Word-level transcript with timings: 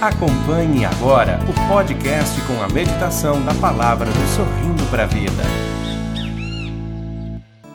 Acompanhe 0.00 0.84
agora 0.84 1.40
o 1.42 1.68
podcast 1.68 2.40
com 2.42 2.62
a 2.62 2.68
meditação 2.68 3.44
da 3.44 3.52
palavra 3.54 4.06
do 4.06 4.36
Sorrindo 4.36 4.88
para 4.92 5.02
a 5.02 5.06
Vida. 5.06 5.42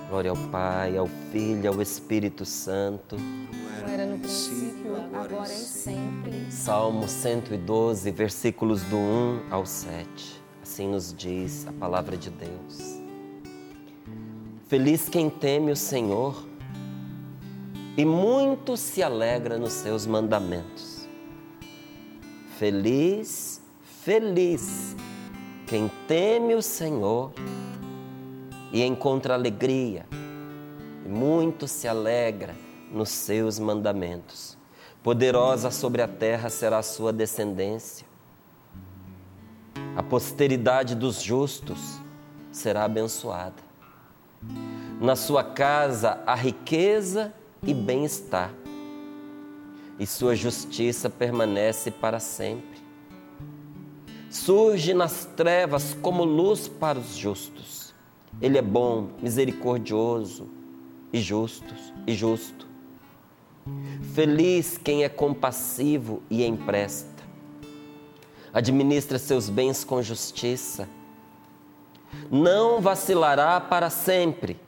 Glória 0.10 0.32
ao 0.32 0.38
Pai, 0.50 0.96
ao 0.96 1.10
Filho, 1.34 1.70
ao 1.70 1.82
Espírito 1.82 2.46
Santo. 2.46 3.18
Como 3.18 3.90
era 3.92 4.06
no 4.06 4.18
princípio, 4.20 4.96
agora 5.14 5.44
e 5.44 5.48
sempre. 5.48 6.50
Salmo 6.50 7.10
112, 7.10 8.10
versículos 8.12 8.84
do 8.84 8.96
1 8.96 9.42
ao 9.52 9.66
7. 9.66 10.42
Assim 10.64 10.88
nos 10.88 11.14
diz 11.14 11.68
a 11.68 11.74
palavra 11.74 12.16
de 12.16 12.30
Deus. 12.30 13.02
Feliz 14.70 15.10
quem 15.10 15.30
teme 15.30 15.74
o 15.74 15.76
Senhor 15.76 16.42
e 17.98 18.06
muito 18.06 18.78
se 18.78 19.04
alegra 19.04 19.58
nos 19.58 19.74
seus 19.74 20.06
mandamentos. 20.06 20.93
Feliz, 22.58 23.60
feliz 24.04 24.96
quem 25.66 25.90
teme 26.08 26.54
o 26.54 26.62
Senhor 26.62 27.32
e 28.72 28.84
encontra 28.84 29.34
alegria, 29.34 30.06
e 31.04 31.10
muito 31.10 31.68
se 31.68 31.88
alegra 31.88 32.56
nos 32.92 33.10
seus 33.10 33.58
mandamentos. 33.58 34.56
Poderosa 35.02 35.72
sobre 35.72 36.04
a 36.04 36.08
terra 36.08 36.48
será 36.48 36.78
a 36.78 36.84
sua 36.84 37.12
descendência. 37.12 38.06
A 39.96 40.04
posteridade 40.04 40.94
dos 40.94 41.24
justos 41.24 42.00
será 42.52 42.84
abençoada. 42.84 43.64
Na 45.02 45.16
sua 45.16 45.44
casa 45.44 46.22
há 46.26 46.36
riqueza 46.36 47.34
e 47.64 47.74
bem-estar 47.74 48.63
e 50.00 50.06
sua 50.06 50.36
justiça 50.36 51.10
permanece 51.10 51.92
para 51.92 52.20
sempre. 52.20 52.82
Surge 54.30 54.94
nas 54.94 55.26
trevas 55.26 55.96
como 56.02 56.24
luz 56.24 56.68
para 56.68 56.98
os 56.98 57.16
justos. 57.16 57.94
Ele 58.42 58.58
é 58.58 58.62
bom, 58.62 59.10
misericordioso 59.22 60.50
e 61.12 61.22
justo, 61.22 61.74
e 62.08 62.14
justo. 62.16 62.68
Feliz 64.14 64.78
quem 64.78 65.04
é 65.04 65.10
compassivo 65.10 66.24
e 66.30 66.44
empresta. 66.44 67.24
Administra 68.52 69.20
seus 69.20 69.50
bens 69.50 69.84
com 69.84 70.02
justiça. 70.02 70.90
Não 72.30 72.82
vacilará 72.82 73.60
para 73.60 73.90
sempre. 73.90 74.60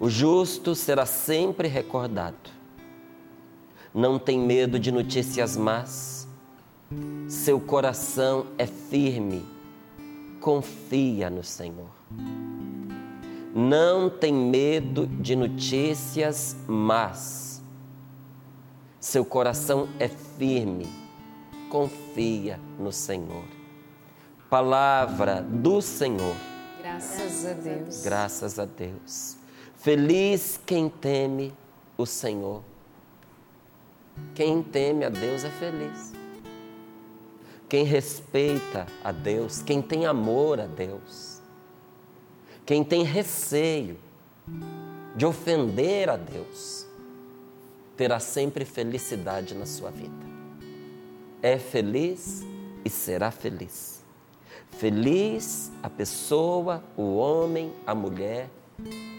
O 0.00 0.08
justo 0.08 0.74
será 0.74 1.06
sempre 1.06 1.68
recordado 1.68 2.53
não 3.94 4.18
tem 4.18 4.36
medo 4.40 4.76
de 4.76 4.90
notícias 4.90 5.56
más, 5.56 6.26
seu 7.28 7.60
coração 7.60 8.48
é 8.58 8.66
firme, 8.66 9.46
confia 10.40 11.30
no 11.30 11.44
Senhor. 11.44 11.90
Não 13.54 14.10
tem 14.10 14.34
medo 14.34 15.06
de 15.06 15.36
notícias 15.36 16.56
más, 16.66 17.62
seu 18.98 19.24
coração 19.24 19.88
é 20.00 20.08
firme, 20.08 20.88
confia 21.70 22.58
no 22.76 22.90
Senhor. 22.90 23.44
Palavra 24.50 25.40
do 25.40 25.80
Senhor. 25.80 26.34
Graças 26.82 27.46
a 27.46 27.52
Deus. 27.52 28.02
Graças 28.02 28.58
a 28.58 28.64
Deus. 28.64 29.36
Feliz 29.76 30.60
quem 30.66 30.88
teme 30.88 31.52
o 31.96 32.04
Senhor 32.04 32.62
quem 34.34 34.62
teme 34.62 35.04
a 35.04 35.08
Deus 35.08 35.44
é 35.44 35.50
feliz. 35.50 36.12
Quem 37.68 37.84
respeita 37.84 38.86
a 39.02 39.10
Deus, 39.10 39.62
quem 39.62 39.80
tem 39.80 40.06
amor 40.06 40.60
a 40.60 40.66
Deus, 40.66 41.40
quem 42.64 42.84
tem 42.84 43.02
receio 43.02 43.98
de 45.16 45.24
ofender 45.24 46.08
a 46.08 46.16
Deus, 46.16 46.86
terá 47.96 48.20
sempre 48.20 48.64
felicidade 48.64 49.54
na 49.54 49.66
sua 49.66 49.90
vida. 49.90 50.12
É 51.42 51.58
feliz 51.58 52.42
e 52.84 52.90
será 52.90 53.30
feliz. 53.30 54.02
Feliz 54.72 55.70
a 55.82 55.88
pessoa, 55.88 56.82
o 56.96 57.16
homem, 57.16 57.72
a 57.86 57.94
mulher 57.94 58.50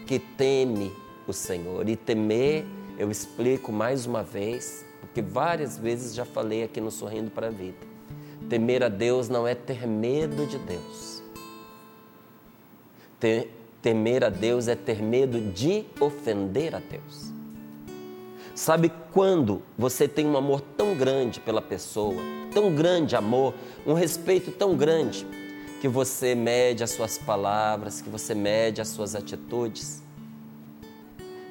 que 0.06 0.18
teme 0.18 0.92
o 1.26 1.32
Senhor. 1.32 1.88
E 1.88 1.96
temer, 1.96 2.64
eu 2.98 3.10
explico 3.10 3.70
mais 3.70 4.06
uma 4.06 4.22
vez, 4.22 4.84
porque 5.00 5.20
várias 5.20 5.76
vezes 5.76 6.14
já 6.14 6.24
falei 6.24 6.62
aqui 6.64 6.80
no 6.80 6.90
Sorrindo 6.90 7.30
para 7.30 7.48
a 7.48 7.50
Vida. 7.50 7.86
Temer 8.48 8.82
a 8.82 8.88
Deus 8.88 9.28
não 9.28 9.46
é 9.46 9.54
ter 9.54 9.86
medo 9.86 10.46
de 10.46 10.58
Deus. 10.58 11.22
Ter, 13.18 13.50
temer 13.82 14.24
a 14.24 14.28
Deus 14.28 14.68
é 14.68 14.74
ter 14.74 15.02
medo 15.02 15.40
de 15.40 15.84
ofender 16.00 16.74
a 16.74 16.78
Deus. 16.78 17.32
Sabe 18.54 18.90
quando 19.12 19.62
você 19.76 20.08
tem 20.08 20.26
um 20.26 20.36
amor 20.36 20.60
tão 20.60 20.94
grande 20.94 21.40
pela 21.40 21.60
pessoa, 21.60 22.16
tão 22.54 22.74
grande 22.74 23.14
amor, 23.14 23.52
um 23.86 23.92
respeito 23.92 24.50
tão 24.50 24.74
grande, 24.74 25.26
que 25.80 25.88
você 25.88 26.34
mede 26.34 26.82
as 26.82 26.90
suas 26.90 27.18
palavras, 27.18 28.00
que 28.00 28.08
você 28.08 28.34
mede 28.34 28.80
as 28.80 28.88
suas 28.88 29.14
atitudes? 29.14 30.02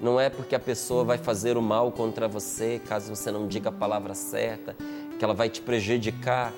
Não 0.01 0.19
é 0.19 0.29
porque 0.29 0.53
a 0.55 0.59
pessoa 0.59 1.03
vai 1.03 1.17
fazer 1.17 1.57
o 1.57 1.61
mal 1.61 1.91
contra 1.91 2.27
você, 2.27 2.81
caso 2.85 3.15
você 3.15 3.31
não 3.31 3.47
diga 3.47 3.69
a 3.69 3.71
palavra 3.71 4.13
certa, 4.13 4.75
que 5.17 5.23
ela 5.23 5.33
vai 5.33 5.49
te 5.49 5.61
prejudicar, 5.61 6.53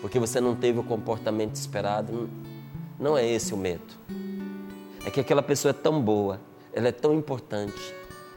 porque 0.00 0.18
você 0.18 0.40
não 0.40 0.54
teve 0.54 0.78
o 0.78 0.84
comportamento 0.84 1.56
esperado. 1.56 2.30
Não 2.98 3.18
é 3.18 3.26
esse 3.26 3.52
o 3.52 3.56
medo. 3.56 3.94
É 5.04 5.10
que 5.10 5.20
aquela 5.20 5.42
pessoa 5.42 5.70
é 5.70 5.72
tão 5.72 6.00
boa, 6.00 6.40
ela 6.72 6.88
é 6.88 6.92
tão 6.92 7.14
importante, 7.14 7.94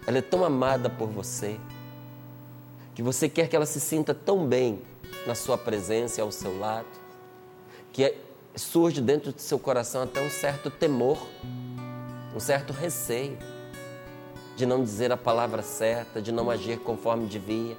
ela 0.08 0.18
é 0.18 0.22
tão 0.22 0.44
amada 0.44 0.90
por 0.90 1.10
você, 1.10 1.60
que 2.96 3.04
você 3.04 3.30
quer 3.30 3.48
que 3.48 3.56
ela 3.56 3.66
se 3.66 3.80
sinta 3.80 4.14
tão 4.14 4.46
bem 4.46 4.82
na 5.28 5.36
sua 5.36 5.58
presença 5.58 6.20
e 6.20 6.22
ao 6.22 6.32
seu 6.32 6.58
lado, 6.60 6.88
que 7.92 8.04
é, 8.04 8.18
surge 8.56 9.02
dentro 9.02 9.32
do 9.32 9.40
seu 9.40 9.60
coração 9.60 10.02
até 10.02 10.22
um 10.22 10.30
certo 10.30 10.70
temor, 10.70 11.28
um 12.36 12.40
certo 12.40 12.74
receio 12.74 13.38
de 14.56 14.66
não 14.66 14.84
dizer 14.84 15.12
a 15.12 15.18
palavra 15.18 15.62
certa, 15.62 16.22
de 16.22 16.32
não 16.32 16.50
agir 16.50 16.80
conforme 16.80 17.28
devia. 17.28 17.78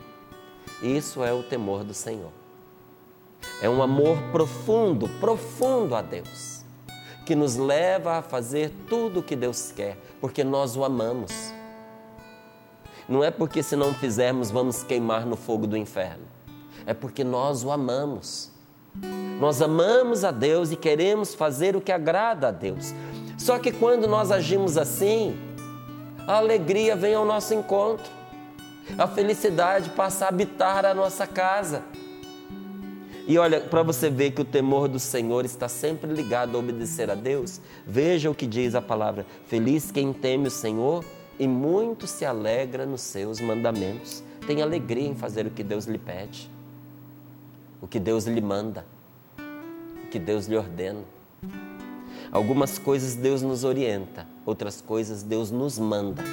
Isso 0.82 1.22
é 1.22 1.32
o 1.32 1.42
temor 1.42 1.84
do 1.84 1.94
Senhor. 1.94 2.32
É 3.60 3.68
um 3.68 3.82
amor 3.82 4.16
profundo, 4.32 5.08
profundo 5.20 5.94
a 5.94 6.02
Deus, 6.02 6.64
que 7.26 7.34
nos 7.34 7.56
leva 7.56 8.18
a 8.18 8.22
fazer 8.22 8.72
tudo 8.88 9.20
o 9.20 9.22
que 9.22 9.36
Deus 9.36 9.72
quer, 9.72 9.96
porque 10.20 10.42
nós 10.44 10.76
o 10.76 10.84
amamos. 10.84 11.52
Não 13.08 13.22
é 13.22 13.30
porque 13.30 13.62
se 13.62 13.76
não 13.76 13.92
fizermos 13.92 14.50
vamos 14.50 14.82
queimar 14.82 15.26
no 15.26 15.36
fogo 15.36 15.66
do 15.66 15.76
inferno. 15.76 16.24
É 16.86 16.94
porque 16.94 17.22
nós 17.22 17.64
o 17.64 17.70
amamos. 17.70 18.50
Nós 19.40 19.60
amamos 19.60 20.24
a 20.24 20.30
Deus 20.30 20.70
e 20.70 20.76
queremos 20.76 21.34
fazer 21.34 21.74
o 21.74 21.80
que 21.80 21.92
agrada 21.92 22.48
a 22.48 22.50
Deus. 22.50 22.94
Só 23.38 23.58
que 23.58 23.72
quando 23.72 24.06
nós 24.06 24.30
agimos 24.30 24.76
assim, 24.76 25.36
a 26.26 26.36
alegria 26.36 26.94
vem 26.94 27.14
ao 27.14 27.24
nosso 27.24 27.52
encontro, 27.54 28.10
a 28.98 29.06
felicidade 29.06 29.90
passa 29.90 30.26
a 30.26 30.28
habitar 30.28 30.84
a 30.84 30.94
nossa 30.94 31.26
casa. 31.26 31.82
E 33.26 33.38
olha, 33.38 33.60
para 33.60 33.82
você 33.82 34.10
ver 34.10 34.32
que 34.32 34.40
o 34.40 34.44
temor 34.44 34.88
do 34.88 34.98
Senhor 34.98 35.44
está 35.44 35.68
sempre 35.68 36.12
ligado 36.12 36.56
a 36.56 36.58
obedecer 36.58 37.10
a 37.10 37.14
Deus, 37.14 37.60
veja 37.86 38.30
o 38.30 38.34
que 38.34 38.46
diz 38.46 38.74
a 38.74 38.82
palavra: 38.82 39.24
Feliz 39.46 39.92
quem 39.92 40.12
teme 40.12 40.48
o 40.48 40.50
Senhor 40.50 41.04
e 41.38 41.46
muito 41.46 42.06
se 42.06 42.24
alegra 42.24 42.84
nos 42.84 43.00
seus 43.00 43.40
mandamentos. 43.40 44.24
Tem 44.46 44.60
alegria 44.60 45.08
em 45.08 45.14
fazer 45.14 45.46
o 45.46 45.50
que 45.50 45.62
Deus 45.62 45.86
lhe 45.86 45.98
pede, 45.98 46.50
o 47.80 47.86
que 47.86 48.00
Deus 48.00 48.26
lhe 48.26 48.40
manda, 48.40 48.84
o 50.04 50.08
que 50.08 50.18
Deus 50.18 50.46
lhe 50.46 50.56
ordena. 50.56 51.04
Algumas 52.32 52.78
coisas 52.78 53.14
Deus 53.14 53.42
nos 53.42 53.62
orienta, 53.62 54.26
outras 54.46 54.80
coisas 54.80 55.22
Deus 55.22 55.50
nos 55.50 55.78
manda. 55.78 56.24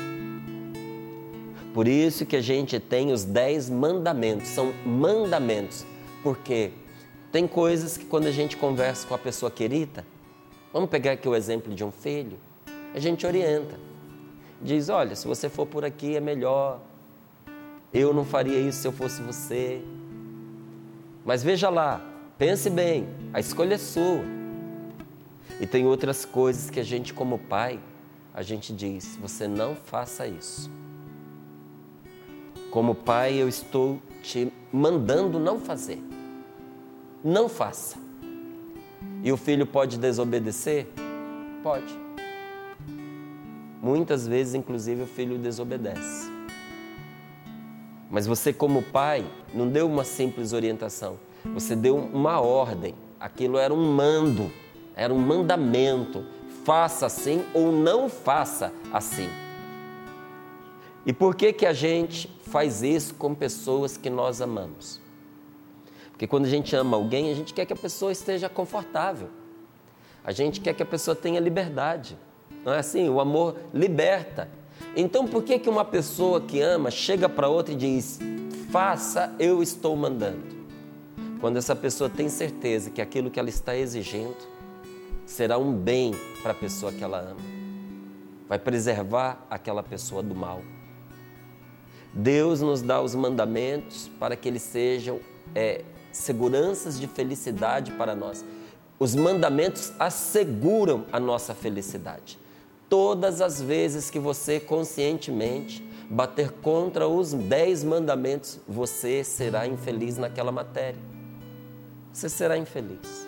Por 1.74 1.90
isso 1.90 2.26
que 2.26 2.38
a 2.38 2.42
gente 2.42 2.80
tem 2.80 3.12
os 3.12 3.26
dez 3.26 3.70
mandamentos, 3.70 4.48
são 4.48 4.72
mandamentos, 4.86 5.86
porque 6.24 6.72
tem 7.34 7.46
coisas 7.46 7.98
que 7.98 8.06
quando 8.06 8.28
a 8.28 8.32
gente 8.32 8.56
conversa 8.56 9.06
com 9.06 9.14
a 9.14 9.18
pessoa 9.18 9.52
querida, 9.52 10.06
vamos 10.72 10.90
pegar 10.90 11.12
aqui 11.12 11.28
o 11.28 11.36
exemplo 11.36 11.76
de 11.76 11.84
um 11.84 11.92
filho, 11.92 12.40
a 12.96 13.00
gente 13.00 13.28
orienta. 13.28 13.78
Diz: 14.62 14.88
olha, 14.88 15.18
se 15.18 15.28
você 15.28 15.50
for 15.50 15.66
por 15.66 15.84
aqui 15.84 16.16
é 16.16 16.22
melhor, 16.22 16.80
eu 17.94 18.14
não 18.14 18.24
faria 18.24 18.58
isso 18.58 18.84
se 18.84 18.88
eu 18.88 18.94
fosse 18.94 19.22
você. 19.22 19.82
Mas 21.26 21.44
veja 21.44 21.70
lá, 21.70 22.02
pense 22.38 22.70
bem, 22.70 23.06
a 23.34 23.42
escolha 23.42 23.74
é 23.74 23.78
sua. 23.78 24.39
E 25.60 25.68
tem 25.68 25.86
outras 25.86 26.26
coisas 26.26 26.70
que 26.70 26.80
a 26.80 26.84
gente, 26.84 27.14
como 27.14 27.38
pai, 27.38 27.80
a 28.34 28.42
gente 28.42 28.74
diz: 28.74 29.18
você 29.22 29.48
não 29.48 29.76
faça 29.76 30.26
isso. 30.26 30.72
Como 32.72 32.94
pai, 32.94 33.34
eu 33.34 33.50
estou 33.50 34.00
te 34.22 34.54
mandando 34.72 35.40
não 35.40 35.60
fazer. 35.60 36.02
Não 37.24 37.50
faça. 37.50 37.98
E 39.24 39.32
o 39.32 39.38
filho 39.38 39.66
pode 39.66 39.98
desobedecer? 39.98 40.88
Pode. 41.62 41.94
Muitas 43.82 44.28
vezes, 44.28 44.54
inclusive, 44.54 45.04
o 45.04 45.08
filho 45.08 45.38
desobedece. 45.38 46.32
Mas 48.10 48.26
você, 48.26 48.54
como 48.54 48.82
pai, 48.82 49.26
não 49.54 49.68
deu 49.68 49.88
uma 49.88 50.04
simples 50.04 50.54
orientação. 50.54 51.20
Você 51.54 51.76
deu 51.76 51.98
uma 51.98 52.40
ordem. 52.40 52.96
Aquilo 53.20 53.58
era 53.58 53.74
um 53.74 53.94
mando, 53.94 54.52
era 55.00 55.14
um 55.14 55.18
mandamento. 55.18 56.26
Faça 56.66 57.06
assim 57.06 57.46
ou 57.54 57.72
não 57.72 58.10
faça 58.10 58.74
assim. 58.92 59.30
E 61.06 61.14
por 61.14 61.36
que 61.36 61.54
que 61.54 61.66
a 61.66 61.72
gente 61.72 62.30
faz 62.44 62.84
isso 62.84 63.14
com 63.14 63.34
pessoas 63.34 63.96
que 63.96 64.10
nós 64.10 64.42
amamos? 64.42 65.00
Porque 66.12 66.28
quando 66.28 66.46
a 66.46 66.50
gente 66.50 66.76
ama 66.76 66.98
alguém, 66.98 67.32
a 67.32 67.34
gente 67.34 67.54
quer 67.54 67.66
que 67.66 67.72
a 67.72 67.78
pessoa 67.78 68.12
esteja 68.12 68.50
confortável. 68.50 69.30
A 70.22 70.34
gente 70.34 70.60
quer 70.60 70.74
que 70.74 70.84
a 70.84 70.86
pessoa 70.86 71.16
tenha 71.16 71.40
liberdade. 71.40 72.18
Não 72.66 72.74
é 72.74 72.80
assim? 72.80 73.08
O 73.08 73.22
amor 73.22 73.56
liberta. 73.74 74.50
Então 74.98 75.26
por 75.26 75.44
que 75.44 75.58
que 75.60 75.70
uma 75.70 75.86
pessoa 75.86 76.42
que 76.42 76.60
ama 76.60 76.92
chega 76.92 77.30
para 77.30 77.48
outra 77.48 77.74
e 77.74 77.78
diz: 77.78 78.20
"Faça, 78.70 79.34
eu 79.40 79.64
estou 79.64 79.96
mandando"? 79.96 80.60
Quando 81.40 81.56
essa 81.56 81.74
pessoa 81.74 82.10
tem 82.10 82.28
certeza 82.28 82.90
que 82.90 83.02
aquilo 83.02 83.32
que 83.32 83.40
ela 83.40 83.48
está 83.48 83.78
exigindo 83.78 84.59
será 85.30 85.58
um 85.60 85.72
bem 85.72 86.14
para 86.42 86.52
a 86.52 86.56
pessoa 86.56 86.92
que 86.92 87.04
ela 87.04 87.20
ama. 87.20 87.40
Vai 88.48 88.58
preservar 88.58 89.46
aquela 89.50 89.84
pessoa 89.84 90.24
do 90.24 90.34
mal. 90.34 90.62
Deus 92.12 92.62
nos 92.62 92.82
dá 92.82 93.00
os 93.00 93.14
mandamentos 93.14 94.10
para 94.20 94.36
que 94.36 94.48
eles 94.48 94.64
sejam 94.64 95.20
é, 95.54 95.84
seguranças 96.12 97.00
de 97.00 97.08
felicidade 97.08 97.92
para 97.92 98.16
nós. 98.16 98.44
Os 98.98 99.14
mandamentos 99.14 99.94
asseguram 100.00 101.06
a 101.12 101.20
nossa 101.20 101.54
felicidade. 101.54 102.40
Todas 102.90 103.40
as 103.40 103.62
vezes 103.62 104.10
que 104.10 104.18
você 104.18 104.60
conscientemente 104.60 105.88
bater 106.10 106.52
contra 106.54 107.08
os 107.08 107.34
dez 107.34 107.84
mandamentos, 107.84 108.60
você 108.68 109.24
será 109.24 109.68
infeliz 109.68 110.18
naquela 110.18 110.52
matéria. 110.52 111.00
Você 112.12 112.28
será 112.28 112.58
infeliz. 112.58 113.28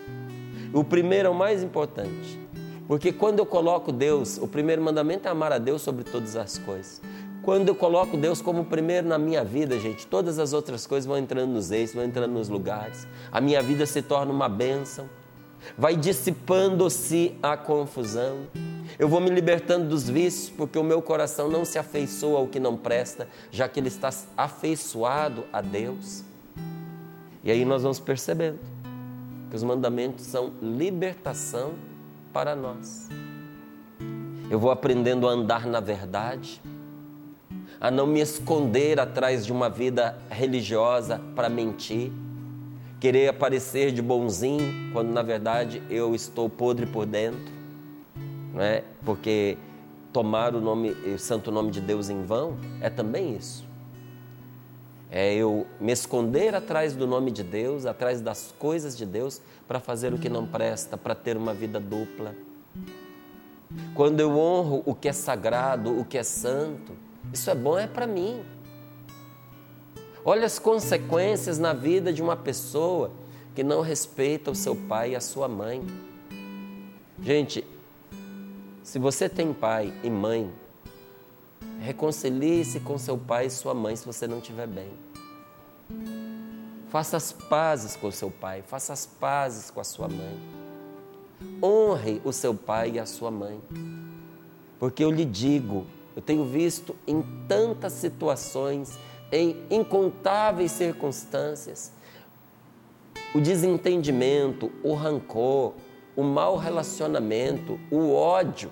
O 0.73 0.85
primeiro 0.85 1.27
é 1.27 1.31
o 1.31 1.35
mais 1.35 1.61
importante, 1.61 2.39
porque 2.87 3.11
quando 3.11 3.39
eu 3.39 3.45
coloco 3.45 3.91
Deus, 3.91 4.37
o 4.37 4.47
primeiro 4.47 4.81
mandamento 4.81 5.27
é 5.27 5.31
amar 5.31 5.51
a 5.51 5.57
Deus 5.57 5.81
sobre 5.81 6.05
todas 6.05 6.37
as 6.37 6.57
coisas. 6.59 7.01
Quando 7.41 7.67
eu 7.67 7.75
coloco 7.75 8.15
Deus 8.15 8.41
como 8.41 8.63
primeiro 8.63 9.05
na 9.05 9.17
minha 9.17 9.43
vida, 9.43 9.77
gente, 9.77 10.07
todas 10.07 10.39
as 10.39 10.53
outras 10.53 10.87
coisas 10.87 11.05
vão 11.05 11.17
entrando 11.17 11.51
nos 11.51 11.71
eixos, 11.71 11.95
vão 11.95 12.05
entrando 12.05 12.31
nos 12.31 12.47
lugares. 12.47 13.05
A 13.31 13.41
minha 13.41 13.61
vida 13.61 13.85
se 13.85 14.01
torna 14.01 14.31
uma 14.31 14.47
bênção. 14.47 15.09
Vai 15.77 15.97
dissipando-se 15.97 17.35
a 17.43 17.57
confusão. 17.57 18.47
Eu 18.97 19.09
vou 19.09 19.19
me 19.19 19.29
libertando 19.29 19.89
dos 19.89 20.07
vícios, 20.07 20.49
porque 20.49 20.77
o 20.77 20.83
meu 20.83 21.01
coração 21.01 21.49
não 21.49 21.65
se 21.65 21.77
afeiçoa 21.77 22.39
ao 22.39 22.47
que 22.47 22.59
não 22.59 22.77
presta, 22.77 23.27
já 23.51 23.67
que 23.67 23.79
ele 23.79 23.89
está 23.89 24.09
afeiçoado 24.37 25.43
a 25.51 25.61
Deus. 25.61 26.23
E 27.43 27.51
aí 27.51 27.65
nós 27.65 27.81
vamos 27.81 27.99
percebendo 27.99 28.70
que 29.51 29.55
os 29.57 29.63
mandamentos 29.63 30.25
são 30.25 30.53
libertação 30.61 31.73
para 32.31 32.55
nós. 32.55 33.09
Eu 34.49 34.57
vou 34.57 34.71
aprendendo 34.71 35.27
a 35.27 35.31
andar 35.31 35.67
na 35.67 35.81
verdade 35.81 36.61
a 37.79 37.91
não 37.91 38.07
me 38.07 38.21
esconder 38.21 38.97
atrás 38.97 39.45
de 39.45 39.51
uma 39.51 39.69
vida 39.69 40.17
religiosa 40.29 41.19
para 41.35 41.49
mentir, 41.49 42.11
querer 42.99 43.27
aparecer 43.27 43.91
de 43.91 44.01
bonzinho 44.01 44.91
quando 44.93 45.09
na 45.09 45.21
verdade 45.21 45.83
eu 45.89 46.15
estou 46.15 46.49
podre 46.49 46.85
por 46.85 47.05
dentro, 47.05 47.51
não 48.53 48.61
é? 48.61 48.83
Porque 49.03 49.57
tomar 50.13 50.55
o 50.55 50.61
nome, 50.61 50.91
o 50.91 51.17
santo 51.19 51.51
nome 51.51 51.71
de 51.71 51.81
Deus 51.81 52.09
em 52.09 52.23
vão 52.23 52.55
é 52.79 52.89
também 52.89 53.35
isso. 53.35 53.70
É 55.13 55.33
eu 55.33 55.67
me 55.77 55.91
esconder 55.91 56.55
atrás 56.55 56.95
do 56.95 57.05
nome 57.05 57.31
de 57.31 57.43
Deus, 57.43 57.85
atrás 57.85 58.21
das 58.21 58.55
coisas 58.57 58.97
de 58.97 59.05
Deus, 59.05 59.41
para 59.67 59.81
fazer 59.81 60.13
o 60.13 60.17
que 60.17 60.29
não 60.29 60.47
presta, 60.47 60.97
para 60.97 61.13
ter 61.13 61.35
uma 61.35 61.53
vida 61.53 61.81
dupla. 61.81 62.33
Quando 63.93 64.21
eu 64.21 64.37
honro 64.37 64.81
o 64.85 64.95
que 64.95 65.09
é 65.09 65.13
sagrado, 65.13 65.99
o 65.99 66.05
que 66.05 66.17
é 66.17 66.23
santo, 66.23 66.93
isso 67.33 67.49
é 67.49 67.55
bom 67.55 67.77
é 67.77 67.87
para 67.87 68.07
mim. 68.07 68.41
Olha 70.23 70.45
as 70.45 70.57
consequências 70.57 71.59
na 71.59 71.73
vida 71.73 72.13
de 72.13 72.21
uma 72.21 72.37
pessoa 72.37 73.11
que 73.53 73.63
não 73.63 73.81
respeita 73.81 74.49
o 74.49 74.55
seu 74.55 74.75
pai 74.75 75.11
e 75.11 75.15
a 75.15 75.21
sua 75.21 75.49
mãe. 75.49 75.85
Gente, 77.21 77.65
se 78.81 78.97
você 78.97 79.27
tem 79.27 79.51
pai 79.51 79.93
e 80.03 80.09
mãe, 80.09 80.51
reconcilie-se 81.81 82.79
com 82.79 82.97
seu 82.97 83.17
pai 83.17 83.47
e 83.47 83.49
sua 83.49 83.73
mãe 83.73 83.95
se 83.95 84.05
você 84.05 84.27
não 84.27 84.37
estiver 84.37 84.67
bem. 84.67 84.91
Faça 86.89 87.17
as 87.17 87.31
pazes 87.31 87.95
com 87.95 88.11
seu 88.11 88.29
pai, 88.29 88.61
faça 88.61 88.93
as 88.93 89.05
pazes 89.05 89.71
com 89.71 89.79
a 89.79 89.83
sua 89.83 90.07
mãe. 90.07 90.39
Honre 91.61 92.21
o 92.23 92.31
seu 92.31 92.53
pai 92.53 92.91
e 92.91 92.99
a 92.99 93.05
sua 93.05 93.31
mãe. 93.31 93.59
Porque 94.77 95.03
eu 95.03 95.09
lhe 95.09 95.25
digo, 95.25 95.87
eu 96.15 96.21
tenho 96.21 96.45
visto 96.45 96.95
em 97.07 97.23
tantas 97.47 97.93
situações, 97.93 98.97
em 99.31 99.55
incontáveis 99.69 100.71
circunstâncias, 100.71 101.93
o 103.33 103.39
desentendimento, 103.39 104.71
o 104.83 104.93
rancor, 104.93 105.73
o 106.15 106.23
mau 106.23 106.57
relacionamento, 106.57 107.79
o 107.89 108.13
ódio, 108.13 108.71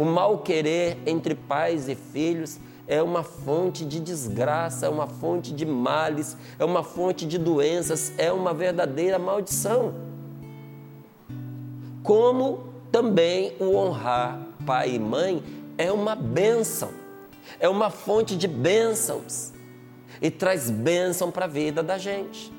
o 0.00 0.04
mal 0.06 0.38
querer 0.38 0.96
entre 1.04 1.34
pais 1.34 1.86
e 1.86 1.94
filhos 1.94 2.58
é 2.88 3.02
uma 3.02 3.22
fonte 3.22 3.84
de 3.84 4.00
desgraça, 4.00 4.86
é 4.86 4.88
uma 4.88 5.06
fonte 5.06 5.52
de 5.52 5.66
males, 5.66 6.38
é 6.58 6.64
uma 6.64 6.82
fonte 6.82 7.26
de 7.26 7.36
doenças, 7.36 8.10
é 8.16 8.32
uma 8.32 8.54
verdadeira 8.54 9.18
maldição. 9.18 9.92
Como 12.02 12.64
também 12.90 13.54
o 13.60 13.76
honrar 13.76 14.40
pai 14.64 14.94
e 14.94 14.98
mãe 14.98 15.42
é 15.76 15.92
uma 15.92 16.16
bênção, 16.16 16.88
é 17.58 17.68
uma 17.68 17.90
fonte 17.90 18.34
de 18.38 18.48
bênçãos 18.48 19.52
e 20.22 20.30
traz 20.30 20.70
bênção 20.70 21.30
para 21.30 21.44
a 21.44 21.48
vida 21.48 21.82
da 21.82 21.98
gente. 21.98 22.50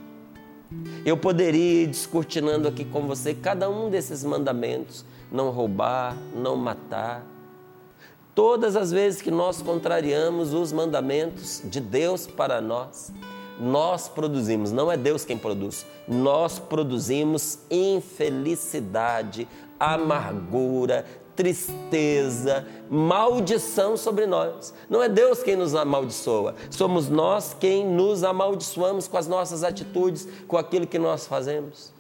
Eu 1.04 1.18
poderia 1.18 1.86
ir 1.86 1.88
descortinando 1.88 2.68
aqui 2.68 2.86
com 2.86 3.08
você 3.08 3.34
cada 3.34 3.68
um 3.68 3.90
desses 3.90 4.24
mandamentos: 4.24 5.04
não 5.32 5.50
roubar, 5.50 6.16
não 6.36 6.56
matar. 6.56 7.31
Todas 8.34 8.78
as 8.78 8.92
vezes 8.92 9.22
que 9.22 9.30
nós 9.30 9.62
contrariamos 9.62 10.54
os 10.54 10.72
mandamentos 10.72 11.62
de 11.66 11.82
Deus 11.82 12.26
para 12.26 12.62
nós, 12.62 13.12
nós 13.60 14.08
produzimos, 14.08 14.72
não 14.72 14.92
é 14.92 14.96
Deus 14.96 15.26
quem 15.26 15.38
produz, 15.38 15.86
nós 16.08 16.58
produzimos 16.58 17.60
infelicidade, 17.70 19.48
amargura, 19.78 21.06
tristeza, 21.36 22.66
maldição 22.90 23.98
sobre 23.98 24.26
nós. 24.26 24.74
Não 24.90 25.04
é 25.04 25.10
Deus 25.10 25.44
quem 25.44 25.56
nos 25.56 25.76
amaldiçoa, 25.76 26.56
somos 26.70 27.10
nós 27.10 27.54
quem 27.60 27.86
nos 27.86 28.24
amaldiçoamos 28.24 29.08
com 29.08 29.18
as 29.18 29.28
nossas 29.28 29.64
atitudes, 29.64 30.28
com 30.48 30.58
aquilo 30.58 30.88
que 30.88 30.98
nós 30.98 31.28
fazemos. 31.28 31.94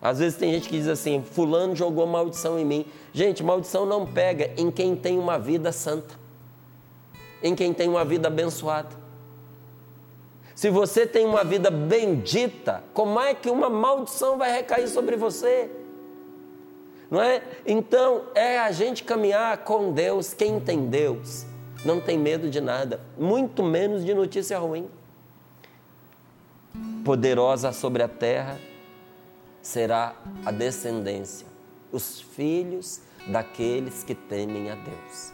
Às 0.00 0.18
vezes 0.18 0.38
tem 0.38 0.52
gente 0.52 0.68
que 0.68 0.76
diz 0.76 0.88
assim: 0.88 1.22
Fulano 1.22 1.76
jogou 1.76 2.06
maldição 2.06 2.58
em 2.58 2.64
mim. 2.64 2.86
Gente, 3.12 3.42
maldição 3.42 3.84
não 3.84 4.06
pega 4.06 4.50
em 4.56 4.70
quem 4.70 4.96
tem 4.96 5.18
uma 5.18 5.38
vida 5.38 5.72
santa, 5.72 6.14
em 7.42 7.54
quem 7.54 7.72
tem 7.72 7.88
uma 7.88 8.04
vida 8.04 8.28
abençoada. 8.28 8.98
Se 10.54 10.70
você 10.70 11.06
tem 11.06 11.24
uma 11.24 11.42
vida 11.42 11.70
bendita, 11.70 12.84
como 12.92 13.20
é 13.20 13.34
que 13.34 13.48
uma 13.48 13.70
maldição 13.70 14.36
vai 14.36 14.52
recair 14.52 14.88
sobre 14.88 15.16
você? 15.16 15.70
não 17.10 17.20
é? 17.20 17.42
Então, 17.66 18.22
é 18.34 18.58
a 18.60 18.70
gente 18.70 19.02
caminhar 19.02 19.58
com 19.58 19.92
Deus. 19.92 20.32
Quem 20.32 20.60
tem 20.60 20.86
Deus 20.86 21.44
não 21.84 22.00
tem 22.00 22.16
medo 22.16 22.48
de 22.48 22.60
nada, 22.60 23.00
muito 23.18 23.62
menos 23.62 24.04
de 24.04 24.14
notícia 24.14 24.58
ruim. 24.58 24.88
Poderosa 27.04 27.72
sobre 27.72 28.02
a 28.02 28.08
terra 28.08 28.58
será 29.70 30.16
a 30.44 30.50
descendência, 30.50 31.46
os 31.92 32.20
filhos 32.20 33.00
daqueles 33.28 34.02
que 34.02 34.16
temem 34.16 34.68
a 34.68 34.74
Deus. 34.74 35.32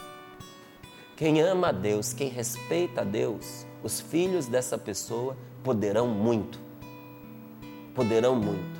Quem 1.16 1.40
ama 1.40 1.68
a 1.68 1.72
Deus, 1.72 2.12
quem 2.12 2.28
respeita 2.28 3.00
a 3.00 3.04
Deus, 3.04 3.66
os 3.82 3.98
filhos 3.98 4.46
dessa 4.46 4.76
pessoa 4.76 5.34
poderão 5.64 6.06
muito. 6.06 6.60
Poderão 7.94 8.36
muito. 8.36 8.78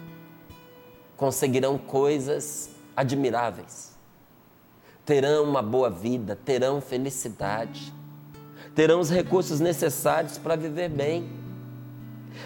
Conseguirão 1.17 1.79
coisas 1.79 2.69
admiráveis. 2.95 3.97
Terão 5.07 5.45
uma 5.45 5.63
boa 5.63 5.89
vida, 5.89 6.37
terão 6.37 6.83
felicidade, 6.83 7.95
terão 8.75 9.01
os 9.01 9.09
recursos 9.09 9.59
necessários 9.59 10.37
para 10.37 10.55
viver 10.55 10.91
bem. 10.91 11.46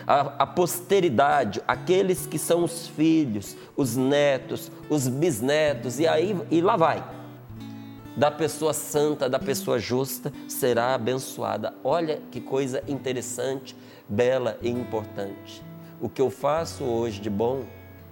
A, 0.07 0.43
a, 0.43 0.47
posteridade, 0.47 1.63
aqueles 1.67 2.27
que 2.27 2.39
são 2.39 2.65
os 2.65 2.89
filhos, 2.89 3.57
os 3.77 3.97
netos, 3.97 4.71
os 4.89 5.09
bisnetos, 5.09 5.99
e 5.99 6.07
aí 6.07 6.37
e 6.51 6.61
lá 6.61 6.77
vai. 6.77 7.05
Da 8.17 8.31
pessoa 8.31 8.73
santa, 8.73 9.29
da 9.29 9.39
pessoa 9.39 9.79
justa, 9.79 10.33
será 10.49 10.95
abençoada. 10.95 11.75
Olha 11.83 12.21
que 12.31 12.41
coisa 12.41 12.83
interessante, 12.89 13.77
bela 14.09 14.59
e 14.61 14.69
importante. 14.69 15.63
O 16.01 16.09
que 16.09 16.21
eu 16.21 16.31
faço 16.31 16.85
hoje 16.85 17.21
de 17.21 17.31
bom 17.31 17.65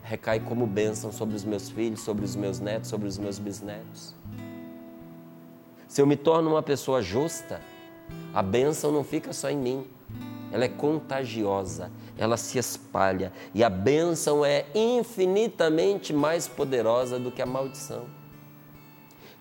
recai 0.03 0.41
como 0.41 0.67
bênção 0.67 1.13
sobre 1.13 1.37
os 1.37 1.45
meus 1.45 1.69
filhos, 1.69 2.01
sobre 2.01 2.25
os 2.25 2.35
meus 2.35 2.61
netos, 2.61 2.89
sobre 2.89 3.07
os 3.07 3.19
meus 3.19 3.39
bisnetos. 3.39 4.15
Se 5.87 6.01
eu 6.01 6.07
me 6.07 6.17
torno 6.17 6.51
uma 6.51 6.63
pessoa 6.63 7.03
justa, 7.03 7.61
a 8.33 8.43
bênção 8.43 8.93
não 8.93 9.03
fica 9.03 9.33
só 9.33 9.51
em 9.51 9.57
mim, 9.57 9.87
ela 10.53 10.65
é 10.65 10.69
contagiosa, 10.69 11.91
ela 12.17 12.37
se 12.37 12.59
espalha 12.59 13.33
e 13.55 13.63
a 13.63 13.71
bênção 13.71 14.45
é 14.45 14.67
infinitamente 14.75 16.13
mais 16.13 16.49
poderosa 16.49 17.19
do 17.19 17.31
que 17.31 17.43
a 17.43 17.47
maldição. 17.47 18.07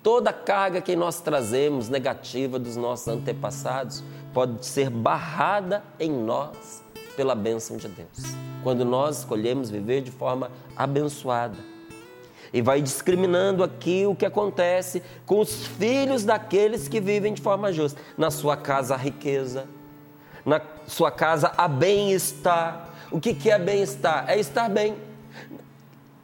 Toda 0.04 0.32
carga 0.32 0.80
que 0.80 0.96
nós 0.96 1.20
trazemos 1.20 1.90
negativa 1.90 2.58
dos 2.58 2.78
nossos 2.78 3.08
antepassados 3.08 4.04
pode 4.34 4.66
ser 4.66 4.90
barrada 4.90 5.84
em 6.00 6.12
nós 6.12 6.84
pela 7.16 7.36
bênção 7.36 7.76
de 7.76 7.88
Deus. 7.88 8.36
Quando 8.64 8.86
nós 8.86 9.20
escolhemos 9.20 9.70
viver 9.70 10.02
de 10.02 10.12
forma 10.12 10.52
abençoada. 10.76 11.58
E 12.54 12.62
vai 12.62 12.82
discriminando 12.82 13.64
aqui 13.64 14.06
o 14.06 14.16
que 14.16 14.26
acontece 14.26 15.04
com 15.26 15.40
os 15.40 15.66
filhos 15.66 16.24
daqueles 16.24 16.88
que 16.88 17.02
vivem 17.02 17.34
de 17.34 17.42
forma 17.42 17.74
justa. 17.74 18.00
Na 18.18 18.32
sua 18.32 18.56
casa 18.56 18.94
a 18.94 18.98
riqueza, 18.98 19.68
na 20.46 20.62
sua 20.88 21.12
casa 21.12 21.52
a 21.58 21.68
bem-estar. 21.68 22.90
O 23.12 23.20
que, 23.20 23.34
que 23.34 23.52
é 23.52 23.60
bem-estar? 23.60 24.26
É 24.28 24.40
estar 24.40 24.70
bem. 24.70 24.96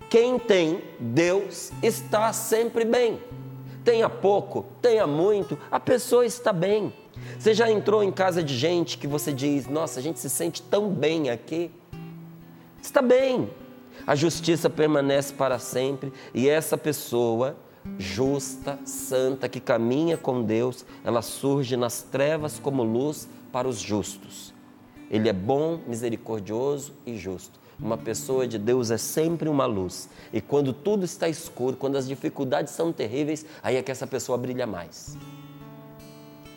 Quem 0.09 0.39
tem 0.39 0.81
Deus 0.99 1.71
está 1.81 2.31
sempre 2.33 2.85
bem. 2.85 3.19
Tenha 3.83 4.07
pouco, 4.07 4.65
tenha 4.81 5.05
muito, 5.05 5.57
a 5.69 5.79
pessoa 5.79 6.25
está 6.25 6.53
bem. 6.53 6.93
Você 7.37 7.53
já 7.53 7.69
entrou 7.69 8.03
em 8.03 8.11
casa 8.11 8.41
de 8.41 8.55
gente 8.55 8.97
que 8.97 9.07
você 9.07 9.33
diz: 9.33 9.67
Nossa, 9.67 9.99
a 9.99 10.03
gente 10.03 10.19
se 10.19 10.29
sente 10.29 10.61
tão 10.61 10.89
bem 10.89 11.29
aqui? 11.29 11.69
Está 12.81 13.01
bem. 13.01 13.49
A 14.05 14.15
justiça 14.15 14.69
permanece 14.69 15.33
para 15.33 15.59
sempre 15.59 16.11
e 16.33 16.49
essa 16.49 16.77
pessoa 16.77 17.55
justa, 17.97 18.79
santa, 18.85 19.49
que 19.49 19.59
caminha 19.59 20.17
com 20.17 20.41
Deus, 20.41 20.85
ela 21.03 21.21
surge 21.21 21.75
nas 21.75 22.01
trevas 22.01 22.59
como 22.59 22.83
luz 22.83 23.27
para 23.51 23.67
os 23.67 23.79
justos. 23.79 24.52
Ele 25.13 25.29
é 25.29 25.33
bom, 25.33 25.79
misericordioso 25.85 26.91
e 27.05 27.15
justo. 27.15 27.59
Uma 27.79 27.99
pessoa 27.99 28.47
de 28.47 28.57
Deus 28.57 28.89
é 28.89 28.97
sempre 28.97 29.47
uma 29.47 29.67
luz. 29.67 30.09
E 30.33 30.41
quando 30.41 30.73
tudo 30.73 31.05
está 31.05 31.29
escuro, 31.29 31.77
quando 31.77 31.97
as 31.97 32.07
dificuldades 32.07 32.73
são 32.73 32.91
terríveis, 32.91 33.45
aí 33.61 33.75
é 33.75 33.83
que 33.83 33.91
essa 33.91 34.07
pessoa 34.07 34.39
brilha 34.39 34.65
mais. 34.65 35.15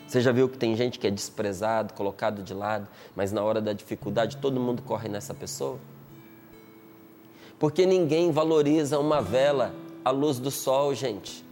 Você 0.07 0.19
já 0.21 0.31
viu 0.31 0.49
que 0.49 0.57
tem 0.57 0.75
gente 0.75 0.97
que 0.97 1.05
é 1.05 1.11
desprezado, 1.11 1.93
colocado 1.93 2.41
de 2.41 2.51
lado, 2.51 2.87
mas 3.15 3.31
na 3.31 3.43
hora 3.43 3.61
da 3.61 3.73
dificuldade 3.73 4.37
todo 4.37 4.59
mundo 4.59 4.81
corre 4.81 5.07
nessa 5.07 5.35
pessoa? 5.35 5.77
Porque 7.59 7.85
ninguém 7.85 8.31
valoriza 8.31 8.97
uma 8.97 9.21
vela 9.21 9.71
à 10.03 10.09
luz 10.09 10.39
do 10.39 10.49
sol, 10.49 10.95
gente. 10.95 11.45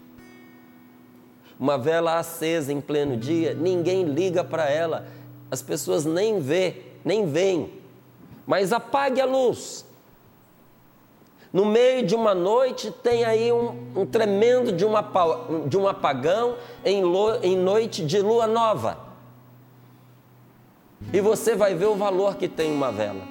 Uma 1.60 1.78
vela 1.78 2.18
acesa 2.18 2.74
em 2.74 2.82
pleno 2.82 3.16
dia, 3.16 3.54
ninguém 3.54 4.06
liga 4.06 4.44
para 4.44 4.68
ela. 4.68 5.06
As 5.52 5.62
pessoas 5.62 6.04
nem 6.04 6.40
vê, 6.40 6.85
nem 7.06 7.28
veem. 7.28 7.72
Mas 8.46 8.74
apague 8.74 9.22
a 9.22 9.26
luz. 9.26 9.86
No 11.54 11.64
meio 11.64 12.06
de 12.06 12.14
uma 12.14 12.36
noite 12.36 12.92
tem 12.92 13.24
aí 13.24 13.54
um, 13.54 14.02
um 14.02 14.06
tremendo 14.06 14.74
de, 14.74 14.84
uma, 14.84 15.02
de 15.68 15.78
um 15.78 15.88
apagão 15.88 16.58
em, 16.84 17.02
lo, 17.02 17.36
em 17.42 17.56
noite 17.56 18.06
de 18.06 18.20
lua 18.20 18.46
nova. 18.46 18.98
E 21.14 21.22
você 21.22 21.56
vai 21.56 21.74
ver 21.74 21.86
o 21.86 21.96
valor 21.96 22.36
que 22.36 22.50
tem 22.50 22.74
uma 22.74 22.92
vela. 22.92 23.24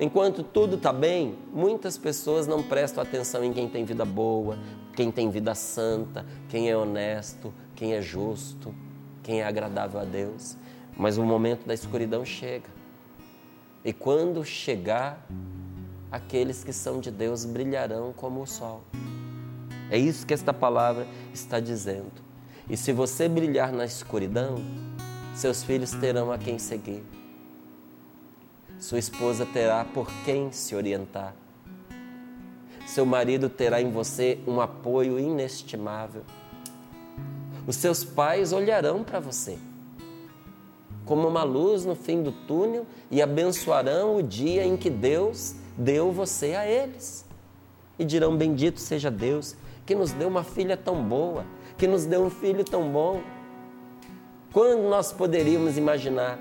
Enquanto 0.00 0.42
tudo 0.42 0.76
está 0.76 0.92
bem, 0.92 1.36
muitas 1.52 1.98
pessoas 1.98 2.46
não 2.46 2.62
prestam 2.62 3.02
atenção 3.02 3.44
em 3.44 3.52
quem 3.52 3.68
tem 3.68 3.84
vida 3.84 4.04
boa, 4.04 4.58
quem 4.96 5.10
tem 5.10 5.28
vida 5.28 5.54
santa, 5.54 6.24
quem 6.48 6.70
é 6.70 6.76
honesto, 6.76 7.52
quem 7.74 7.94
é 7.94 8.00
justo, 8.00 8.74
quem 9.22 9.42
é 9.42 9.46
agradável 9.46 10.00
a 10.00 10.04
Deus. 10.04 10.56
Mas 10.96 11.18
o 11.18 11.24
momento 11.24 11.66
da 11.66 11.74
escuridão 11.74 12.24
chega. 12.24 12.68
E 13.84 13.92
quando 13.92 14.44
chegar, 14.44 15.26
aqueles 16.10 16.62
que 16.62 16.72
são 16.72 17.00
de 17.00 17.10
Deus 17.10 17.44
brilharão 17.44 18.12
como 18.12 18.42
o 18.42 18.46
sol. 18.46 18.82
É 19.90 19.98
isso 19.98 20.26
que 20.26 20.34
esta 20.34 20.52
palavra 20.52 21.06
está 21.34 21.58
dizendo. 21.58 22.12
E 22.68 22.76
se 22.76 22.92
você 22.92 23.28
brilhar 23.28 23.72
na 23.72 23.84
escuridão, 23.84 24.56
seus 25.34 25.62
filhos 25.64 25.90
terão 25.92 26.30
a 26.30 26.38
quem 26.38 26.58
seguir. 26.58 27.02
Sua 28.78 28.98
esposa 28.98 29.44
terá 29.46 29.84
por 29.84 30.06
quem 30.24 30.52
se 30.52 30.74
orientar. 30.74 31.34
Seu 32.86 33.06
marido 33.06 33.48
terá 33.48 33.80
em 33.80 33.90
você 33.90 34.38
um 34.46 34.60
apoio 34.60 35.18
inestimável. 35.18 36.22
Os 37.66 37.76
seus 37.76 38.04
pais 38.04 38.52
olharão 38.52 39.02
para 39.02 39.18
você 39.18 39.58
como 41.04 41.26
uma 41.26 41.42
luz 41.42 41.84
no 41.84 41.94
fim 41.94 42.22
do 42.22 42.32
túnel 42.32 42.86
e 43.10 43.20
abençoarão 43.20 44.16
o 44.16 44.22
dia 44.22 44.64
em 44.64 44.76
que 44.76 44.90
Deus 44.90 45.54
deu 45.76 46.12
você 46.12 46.54
a 46.54 46.66
eles. 46.66 47.24
E 47.98 48.04
dirão: 48.04 48.36
Bendito 48.36 48.80
seja 48.80 49.10
Deus 49.10 49.56
que 49.84 49.94
nos 49.94 50.12
deu 50.12 50.28
uma 50.28 50.44
filha 50.44 50.76
tão 50.76 51.02
boa, 51.02 51.44
que 51.76 51.86
nos 51.86 52.06
deu 52.06 52.22
um 52.22 52.30
filho 52.30 52.64
tão 52.64 52.90
bom. 52.90 53.20
Quando 54.52 54.88
nós 54.88 55.12
poderíamos 55.12 55.76
imaginar 55.76 56.38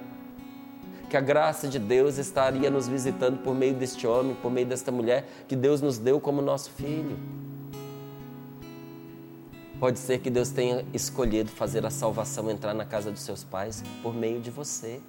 que 1.10 1.18
a 1.18 1.22
graça 1.22 1.68
de 1.68 1.80
Deus 1.80 2.18
estaria 2.18 2.70
nos 2.70 2.88
visitando 2.88 3.40
por 3.40 3.54
meio 3.54 3.74
deste 3.74 4.06
homem, 4.06 4.36
por 4.36 4.52
meio 4.52 4.68
desta 4.68 4.92
mulher 4.92 5.28
que 5.48 5.56
Deus 5.56 5.82
nos 5.82 5.98
deu 5.98 6.20
como 6.20 6.42
nosso 6.42 6.72
filho? 6.72 7.18
Pode 9.82 9.98
ser 9.98 10.20
que 10.20 10.30
Deus 10.30 10.52
tenha 10.52 10.86
escolhido 10.94 11.50
fazer 11.50 11.84
a 11.88 11.90
salvação 11.90 12.52
entrar 12.52 12.72
na 12.72 12.86
casa 12.86 13.10
dos 13.10 13.22
seus 13.22 13.44
pais 13.44 13.84
por 14.04 14.14
meio 14.14 14.40
de 14.40 14.52
você. 14.52 15.02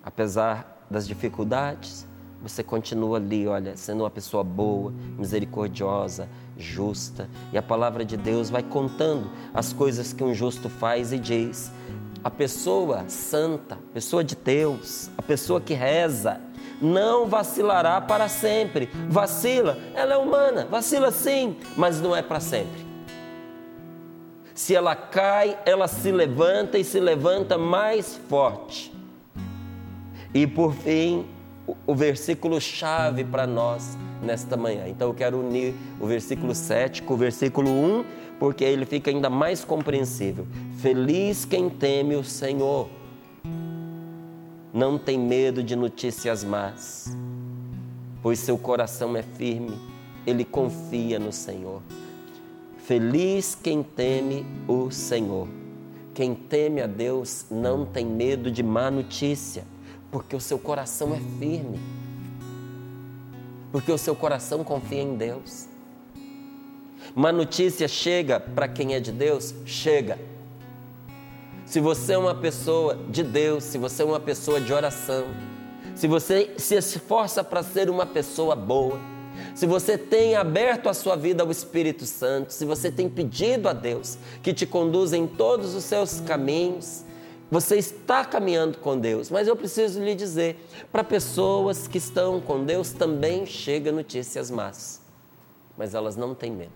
Apesar 0.00 0.86
das 0.88 1.04
dificuldades, 1.04 2.06
você 2.40 2.62
continua 2.62 3.16
ali, 3.16 3.48
olha, 3.48 3.76
sendo 3.76 4.04
uma 4.04 4.10
pessoa 4.10 4.44
boa, 4.44 4.94
misericordiosa, 5.18 6.28
justa. 6.56 7.28
E 7.52 7.58
a 7.58 7.62
palavra 7.62 8.04
de 8.04 8.16
Deus 8.16 8.48
vai 8.48 8.62
contando 8.62 9.28
as 9.52 9.72
coisas 9.72 10.12
que 10.12 10.22
um 10.22 10.32
justo 10.32 10.68
faz 10.68 11.12
e 11.12 11.18
diz. 11.18 11.72
A 12.22 12.30
pessoa 12.30 13.08
santa, 13.08 13.76
pessoa 13.92 14.22
de 14.22 14.36
Deus, 14.36 15.10
a 15.18 15.22
pessoa 15.22 15.60
que 15.60 15.74
reza, 15.74 16.40
não 16.80 17.26
vacilará 17.26 18.00
para 18.00 18.28
sempre. 18.28 18.88
Vacila, 19.08 19.78
ela 19.94 20.14
é 20.14 20.16
humana, 20.16 20.66
vacila 20.70 21.10
sim, 21.10 21.56
mas 21.76 22.00
não 22.00 22.14
é 22.14 22.22
para 22.22 22.38
sempre. 22.40 22.83
Se 24.54 24.74
ela 24.74 24.94
cai, 24.94 25.58
ela 25.66 25.88
se 25.88 26.12
levanta 26.12 26.78
e 26.78 26.84
se 26.84 27.00
levanta 27.00 27.58
mais 27.58 28.16
forte. 28.28 28.94
E 30.32 30.46
por 30.46 30.72
fim, 30.72 31.26
o 31.84 31.94
versículo 31.94 32.60
chave 32.60 33.24
para 33.24 33.48
nós 33.48 33.98
nesta 34.22 34.56
manhã. 34.56 34.86
Então 34.86 35.08
eu 35.08 35.14
quero 35.14 35.40
unir 35.40 35.74
o 36.00 36.06
versículo 36.06 36.54
7 36.54 37.02
com 37.02 37.14
o 37.14 37.16
versículo 37.16 37.68
1, 37.68 38.04
porque 38.38 38.62
ele 38.62 38.86
fica 38.86 39.10
ainda 39.10 39.28
mais 39.28 39.64
compreensível. 39.64 40.46
Feliz 40.78 41.44
quem 41.44 41.68
teme 41.68 42.14
o 42.14 42.22
Senhor. 42.22 42.88
Não 44.72 44.98
tem 44.98 45.18
medo 45.18 45.62
de 45.62 45.74
notícias 45.74 46.44
más, 46.44 47.16
pois 48.22 48.38
seu 48.38 48.58
coração 48.58 49.16
é 49.16 49.22
firme, 49.22 49.78
ele 50.26 50.44
confia 50.44 51.18
no 51.18 51.32
Senhor. 51.32 51.80
Feliz 52.84 53.54
quem 53.54 53.82
teme 53.82 54.44
o 54.68 54.90
Senhor. 54.90 55.48
Quem 56.12 56.34
teme 56.34 56.82
a 56.82 56.86
Deus 56.86 57.46
não 57.50 57.86
tem 57.86 58.04
medo 58.04 58.50
de 58.50 58.62
má 58.62 58.90
notícia 58.90 59.64
porque 60.10 60.36
o 60.36 60.40
seu 60.40 60.58
coração 60.58 61.14
é 61.14 61.18
firme. 61.38 61.80
Porque 63.72 63.90
o 63.90 63.96
seu 63.96 64.14
coração 64.14 64.62
confia 64.62 65.00
em 65.00 65.16
Deus. 65.16 65.66
Uma 67.16 67.32
notícia 67.32 67.88
chega 67.88 68.38
para 68.38 68.68
quem 68.68 68.94
é 68.94 69.00
de 69.00 69.12
Deus? 69.12 69.54
Chega. 69.64 70.18
Se 71.64 71.80
você 71.80 72.12
é 72.12 72.18
uma 72.18 72.34
pessoa 72.34 72.98
de 73.08 73.22
Deus, 73.22 73.64
se 73.64 73.78
você 73.78 74.02
é 74.02 74.04
uma 74.04 74.20
pessoa 74.20 74.60
de 74.60 74.74
oração, 74.74 75.24
se 75.94 76.06
você 76.06 76.52
se 76.58 76.74
esforça 76.74 77.42
para 77.42 77.62
ser 77.62 77.88
uma 77.88 78.04
pessoa 78.04 78.54
boa, 78.54 79.00
se 79.54 79.66
você 79.66 79.96
tem 79.96 80.34
aberto 80.34 80.88
a 80.88 80.94
sua 80.94 81.14
vida 81.14 81.42
ao 81.42 81.50
Espírito 81.50 82.04
Santo, 82.06 82.52
se 82.52 82.64
você 82.64 82.90
tem 82.90 83.08
pedido 83.08 83.68
a 83.68 83.72
Deus 83.72 84.18
que 84.42 84.52
te 84.52 84.66
conduza 84.66 85.16
em 85.16 85.26
todos 85.26 85.74
os 85.74 85.84
seus 85.84 86.20
caminhos, 86.20 87.04
você 87.48 87.76
está 87.76 88.24
caminhando 88.24 88.78
com 88.78 88.98
Deus. 88.98 89.30
Mas 89.30 89.46
eu 89.46 89.54
preciso 89.54 90.02
lhe 90.02 90.14
dizer, 90.16 90.58
para 90.90 91.04
pessoas 91.04 91.86
que 91.86 91.98
estão 91.98 92.40
com 92.40 92.64
Deus 92.64 92.90
também 92.90 93.46
chega 93.46 93.92
notícias 93.92 94.50
más, 94.50 95.00
mas 95.78 95.94
elas 95.94 96.16
não 96.16 96.34
têm 96.34 96.50
medo. 96.50 96.72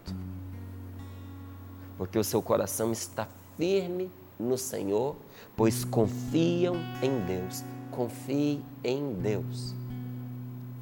Porque 1.97 2.17
o 2.17 2.23
seu 2.23 2.41
coração 2.41 2.93
está 2.93 3.27
firme 3.57 4.09
no 4.39 4.57
Senhor, 4.57 5.17
pois 5.57 5.85
confiam 5.85 6.77
em 7.03 7.19
Deus. 7.27 7.65
Confie 7.91 8.63
em 8.85 9.15
Deus. 9.15 9.75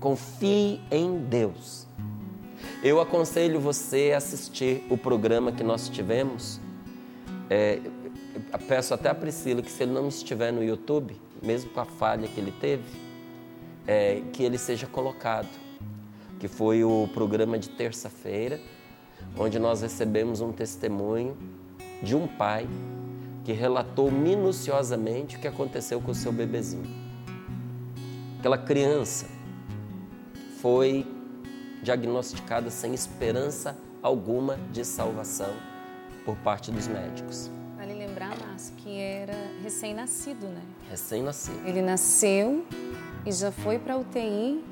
Confie 0.01 0.81
em 0.91 1.19
Deus. 1.19 1.87
Eu 2.83 3.01
aconselho 3.01 3.59
você 3.59 4.13
a 4.15 4.19
assistir 4.19 4.87
o 4.91 4.99
programa 4.99 5.51
que 5.51 5.63
nós 5.63 5.89
tivemos. 5.89 6.61
É, 7.49 7.81
peço 8.69 8.93
até 8.93 9.09
a 9.09 9.15
Priscila 9.15 9.63
que, 9.63 9.71
se 9.71 9.83
ele 9.83 9.93
não 9.93 10.09
estiver 10.09 10.53
no 10.53 10.63
YouTube, 10.63 11.17
mesmo 11.43 11.71
com 11.71 11.81
a 11.81 11.85
falha 11.85 12.29
que 12.29 12.39
ele 12.39 12.53
teve, 12.53 12.85
é, 13.87 14.23
que 14.33 14.43
ele 14.43 14.59
seja 14.59 14.87
colocado. 14.87 15.49
Que 16.39 16.49
foi 16.49 16.85
o 16.85 17.09
programa 17.15 17.59
de 17.59 17.71
terça-feira, 17.71 18.61
onde 19.39 19.59
nós 19.59 19.81
recebemos 19.81 20.43
um 20.43 20.53
testemunho 20.53 21.37
de 22.03 22.15
um 22.15 22.27
pai 22.27 22.69
que 23.45 23.53
relatou 23.53 24.11
minuciosamente 24.11 25.37
o 25.37 25.41
que 25.41 25.49
aconteceu 25.49 26.01
com 26.01 26.11
o 26.11 26.15
seu 26.15 26.33
bebezinho. 26.33 26.95
Aquela 28.39 28.59
criança 28.59 29.36
foi 30.61 31.07
diagnosticada 31.83 32.71
sem 32.71 32.95
esperança 32.95 33.77
alguma 34.03 34.59
de 34.73 34.85
salvação 34.85 35.53
por 36.25 36.37
parte 36.37 36.71
dos 36.71 36.87
médicos. 36.89 37.51
Vale 37.77 37.95
lembrar, 37.95 38.37
Márcio, 38.39 38.75
que 38.77 38.99
era 38.99 39.35
recém-nascido, 39.63 40.47
né? 40.47 40.63
Recém-nascido. 40.91 41.61
Ele 41.67 41.83
nasceu 41.83 42.65
e 43.25 43.33
já 43.33 43.53
foi 43.53 43.79
para 43.79 43.97
UTI 43.97 44.65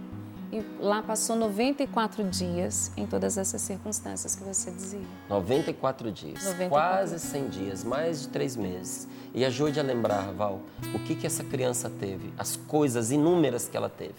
e 0.54 0.64
lá 0.80 1.02
passou 1.02 1.34
94 1.34 2.22
dias 2.22 2.92
em 2.96 3.06
todas 3.06 3.36
essas 3.36 3.60
circunstâncias 3.60 4.36
que 4.36 4.44
você 4.44 4.70
dizia. 4.70 5.00
94 5.28 6.12
dias, 6.12 6.44
94. 6.44 6.68
quase 6.68 7.18
100 7.18 7.48
dias, 7.48 7.82
mais 7.82 8.22
de 8.22 8.28
três 8.28 8.54
meses. 8.54 9.08
E 9.34 9.44
ajude 9.44 9.80
a 9.80 9.82
lembrar, 9.82 10.32
Val, 10.32 10.60
o 10.94 10.98
que, 11.00 11.16
que 11.16 11.26
essa 11.26 11.42
criança 11.42 11.90
teve, 11.90 12.32
as 12.38 12.54
coisas 12.54 13.10
inúmeras 13.10 13.68
que 13.68 13.76
ela 13.76 13.88
teve. 13.88 14.14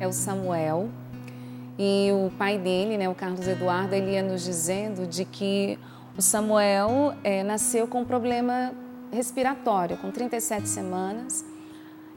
É 0.00 0.08
o 0.08 0.12
Samuel 0.12 0.88
e 1.78 2.10
o 2.10 2.30
pai 2.38 2.56
dele, 2.56 2.96
né, 2.96 3.06
o 3.06 3.14
Carlos 3.14 3.46
Eduardo, 3.46 3.94
ele 3.94 4.12
ia 4.12 4.22
nos 4.22 4.42
dizendo 4.42 5.06
de 5.06 5.26
que 5.26 5.78
o 6.16 6.22
Samuel 6.22 7.14
é, 7.22 7.42
nasceu 7.42 7.86
com 7.86 8.02
problema 8.02 8.72
respiratório, 9.12 9.98
com 9.98 10.10
37 10.10 10.66
semanas 10.66 11.44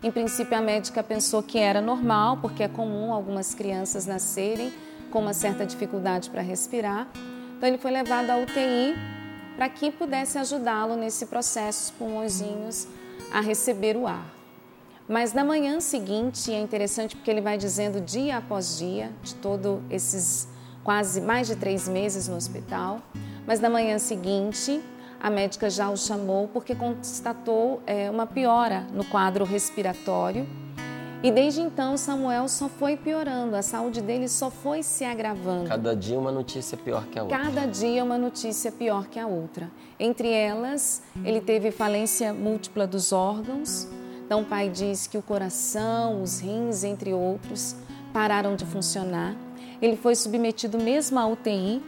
em 0.02 0.12
princípio, 0.12 0.58
a 0.58 0.62
médica 0.62 1.04
pensou 1.04 1.44
que 1.44 1.58
era 1.58 1.82
normal, 1.82 2.38
porque 2.38 2.64
é 2.64 2.68
comum 2.68 3.14
algumas 3.14 3.54
crianças 3.54 4.06
nascerem 4.06 4.74
com 5.12 5.20
uma 5.20 5.34
certa 5.34 5.66
dificuldade 5.66 6.30
para 6.30 6.42
respirar. 6.42 7.08
Então, 7.58 7.68
ele 7.68 7.78
foi 7.78 7.92
levado 7.92 8.30
à 8.30 8.38
UTI 8.38 8.96
para 9.58 9.68
que 9.68 9.92
pudesse 9.92 10.38
ajudá-lo 10.38 10.96
nesse 10.96 11.26
processo, 11.26 11.86
os 11.86 11.92
pulmõezinhos, 11.92 12.88
a 13.30 13.42
receber 13.42 13.98
o 13.98 14.08
ar. 14.08 14.26
Mas 15.06 15.34
na 15.34 15.44
manhã 15.44 15.82
seguinte, 15.82 16.54
é 16.54 16.62
interessante 16.62 17.16
porque 17.16 17.30
ele 17.30 17.42
vai 17.42 17.58
dizendo 17.58 18.00
dia 18.00 18.38
após 18.38 18.78
dia, 18.78 19.12
de 19.22 19.36
todos 19.36 19.82
esses 19.90 20.48
quase 20.84 21.20
mais 21.20 21.48
de 21.48 21.56
três 21.56 21.90
meses 21.90 22.28
no 22.28 22.38
hospital, 22.38 23.02
mas 23.46 23.60
na 23.60 23.70
manhã 23.70 24.00
seguinte, 24.00 24.82
a 25.20 25.30
médica 25.30 25.70
já 25.70 25.90
o 25.90 25.98
chamou 25.98 26.48
porque 26.48 26.74
constatou 26.74 27.82
é, 27.86 28.10
uma 28.10 28.26
piora 28.26 28.88
no 28.94 29.04
quadro 29.04 29.44
respiratório. 29.44 30.48
E 31.22 31.30
desde 31.32 31.60
então 31.60 31.98
Samuel 31.98 32.48
só 32.48 32.70
foi 32.70 32.96
piorando, 32.96 33.54
a 33.54 33.62
saúde 33.62 34.00
dele 34.00 34.30
só 34.30 34.50
foi 34.50 34.82
se 34.82 35.04
agravando. 35.04 35.68
Cada 35.68 35.94
dia 35.94 36.18
uma 36.18 36.32
notícia 36.32 36.78
pior 36.78 37.06
que 37.08 37.20
a 37.20 37.24
outra. 37.24 37.38
Cada 37.38 37.66
dia 37.66 38.02
uma 38.02 38.18
notícia 38.18 38.72
pior 38.72 39.06
que 39.08 39.20
a 39.20 39.28
outra. 39.28 39.70
Entre 40.00 40.32
elas, 40.32 41.04
ele 41.26 41.42
teve 41.42 41.72
falência 41.72 42.34
múltipla 42.34 42.88
dos 42.88 43.12
órgãos. 43.12 43.86
Então 44.26 44.44
o 44.44 44.46
pai 44.46 44.70
diz 44.70 45.08
que 45.08 45.18
o 45.18 45.22
coração, 45.22 46.24
os 46.24 46.40
rins, 46.40 46.86
entre 46.86 47.12
outros, 47.12 47.76
pararam 48.14 48.56
de 48.56 48.64
funcionar. 48.64 49.36
Ele 49.82 49.98
foi 49.98 50.16
submetido 50.16 50.78
mesmo 50.78 51.20
à 51.20 51.28
UTI, 51.28 51.84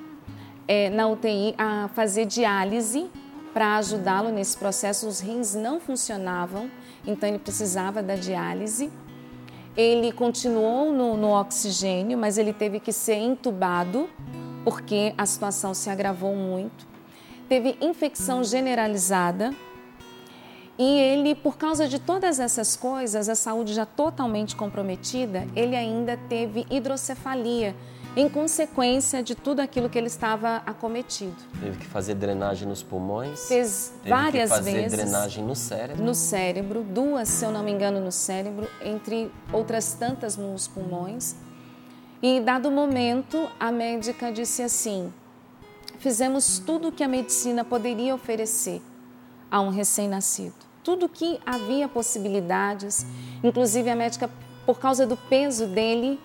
é, 0.67 0.89
na 0.89 1.07
UTI, 1.07 1.55
a 1.57 1.89
fazer 1.93 2.25
diálise 2.25 3.09
para 3.53 3.77
ajudá-lo 3.77 4.29
nesse 4.29 4.57
processo. 4.57 5.07
Os 5.07 5.19
rins 5.19 5.53
não 5.53 5.79
funcionavam, 5.79 6.69
então 7.05 7.27
ele 7.29 7.39
precisava 7.39 8.01
da 8.01 8.15
diálise. 8.15 8.91
Ele 9.75 10.11
continuou 10.11 10.91
no, 10.91 11.15
no 11.15 11.29
oxigênio, 11.29 12.17
mas 12.17 12.37
ele 12.37 12.53
teve 12.53 12.79
que 12.79 12.91
ser 12.91 13.15
entubado 13.15 14.09
porque 14.63 15.13
a 15.17 15.25
situação 15.25 15.73
se 15.73 15.89
agravou 15.89 16.35
muito. 16.35 16.87
Teve 17.47 17.77
infecção 17.81 18.43
generalizada. 18.43 19.53
E 20.77 20.99
ele, 20.99 21.35
por 21.35 21.57
causa 21.57 21.87
de 21.87 21.99
todas 21.99 22.39
essas 22.39 22.75
coisas, 22.75 23.29
a 23.29 23.35
saúde 23.35 23.73
já 23.73 23.85
totalmente 23.85 24.55
comprometida, 24.55 25.47
ele 25.55 25.75
ainda 25.75 26.17
teve 26.29 26.65
hidrocefalia, 26.71 27.75
em 28.15 28.27
consequência 28.27 29.23
de 29.23 29.35
tudo 29.35 29.61
aquilo 29.61 29.89
que 29.89 29.97
ele 29.97 30.07
estava 30.07 30.57
acometido. 30.65 31.35
Teve 31.59 31.77
que 31.77 31.85
fazer 31.85 32.15
drenagem 32.15 32.67
nos 32.67 32.83
pulmões. 32.83 33.47
Fez 33.47 33.93
várias 34.05 34.49
que 34.49 34.57
fazer 34.57 34.73
vezes. 34.73 34.91
drenagem 34.91 35.43
no 35.43 35.55
cérebro. 35.55 36.03
No 36.03 36.13
cérebro, 36.13 36.83
duas, 36.83 37.29
se 37.29 37.45
eu 37.45 37.51
não 37.51 37.63
me 37.63 37.71
engano, 37.71 38.01
no 38.01 38.11
cérebro, 38.11 38.67
entre 38.83 39.31
outras 39.53 39.93
tantas 39.93 40.35
nos 40.35 40.67
pulmões. 40.67 41.35
E 42.21 42.39
dado 42.39 42.67
o 42.67 42.71
momento, 42.71 43.49
a 43.59 43.71
médica 43.71 44.31
disse 44.31 44.61
assim: 44.61 45.11
fizemos 45.99 46.59
tudo 46.59 46.89
o 46.89 46.91
que 46.91 47.03
a 47.03 47.07
medicina 47.07 47.63
poderia 47.63 48.13
oferecer 48.13 48.81
a 49.49 49.61
um 49.61 49.69
recém-nascido. 49.69 50.53
Tudo 50.83 51.07
que 51.07 51.39
havia 51.45 51.87
possibilidades, 51.87 53.05
inclusive 53.43 53.89
a 53.89 53.95
médica, 53.95 54.29
por 54.65 54.79
causa 54.79 55.05
do 55.05 55.15
peso 55.15 55.67
dele, 55.67 56.19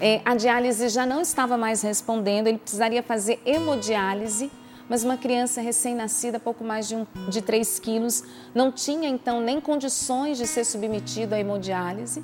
é, 0.00 0.20
a 0.24 0.34
diálise 0.34 0.88
já 0.88 1.06
não 1.06 1.20
estava 1.20 1.56
mais 1.56 1.82
respondendo, 1.82 2.46
ele 2.46 2.58
precisaria 2.58 3.02
fazer 3.02 3.40
hemodiálise, 3.44 4.50
mas 4.88 5.04
uma 5.04 5.16
criança 5.16 5.60
recém-nascida, 5.60 6.40
pouco 6.40 6.64
mais 6.64 6.88
de, 6.88 6.96
um, 6.96 7.06
de 7.28 7.40
3 7.40 7.78
quilos, 7.78 8.24
não 8.54 8.70
tinha 8.70 9.08
então 9.08 9.40
nem 9.40 9.60
condições 9.60 10.38
de 10.38 10.46
ser 10.46 10.64
submetido 10.64 11.34
à 11.34 11.38
hemodiálise 11.38 12.22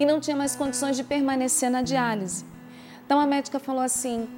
e 0.00 0.06
não 0.06 0.20
tinha 0.20 0.36
mais 0.36 0.56
condições 0.56 0.96
de 0.96 1.04
permanecer 1.04 1.70
na 1.70 1.82
diálise. 1.82 2.44
Então 3.04 3.20
a 3.20 3.26
médica 3.26 3.58
falou 3.58 3.82
assim: 3.82 4.28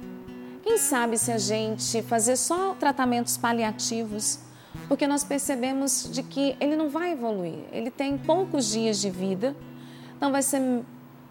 quem 0.63 0.77
sabe 0.77 1.17
se 1.17 1.31
a 1.31 1.37
gente 1.37 2.01
fazer 2.03 2.35
só 2.35 2.73
tratamentos 2.73 3.37
paliativos, 3.37 4.39
porque 4.87 5.07
nós 5.07 5.23
percebemos 5.23 6.09
de 6.11 6.23
que 6.23 6.55
ele 6.59 6.75
não 6.75 6.89
vai 6.89 7.11
evoluir, 7.11 7.59
ele 7.71 7.91
tem 7.91 8.17
poucos 8.17 8.71
dias 8.71 8.99
de 8.99 9.09
vida, 9.09 9.55
então 10.15 10.31
vai 10.31 10.41
ser 10.41 10.61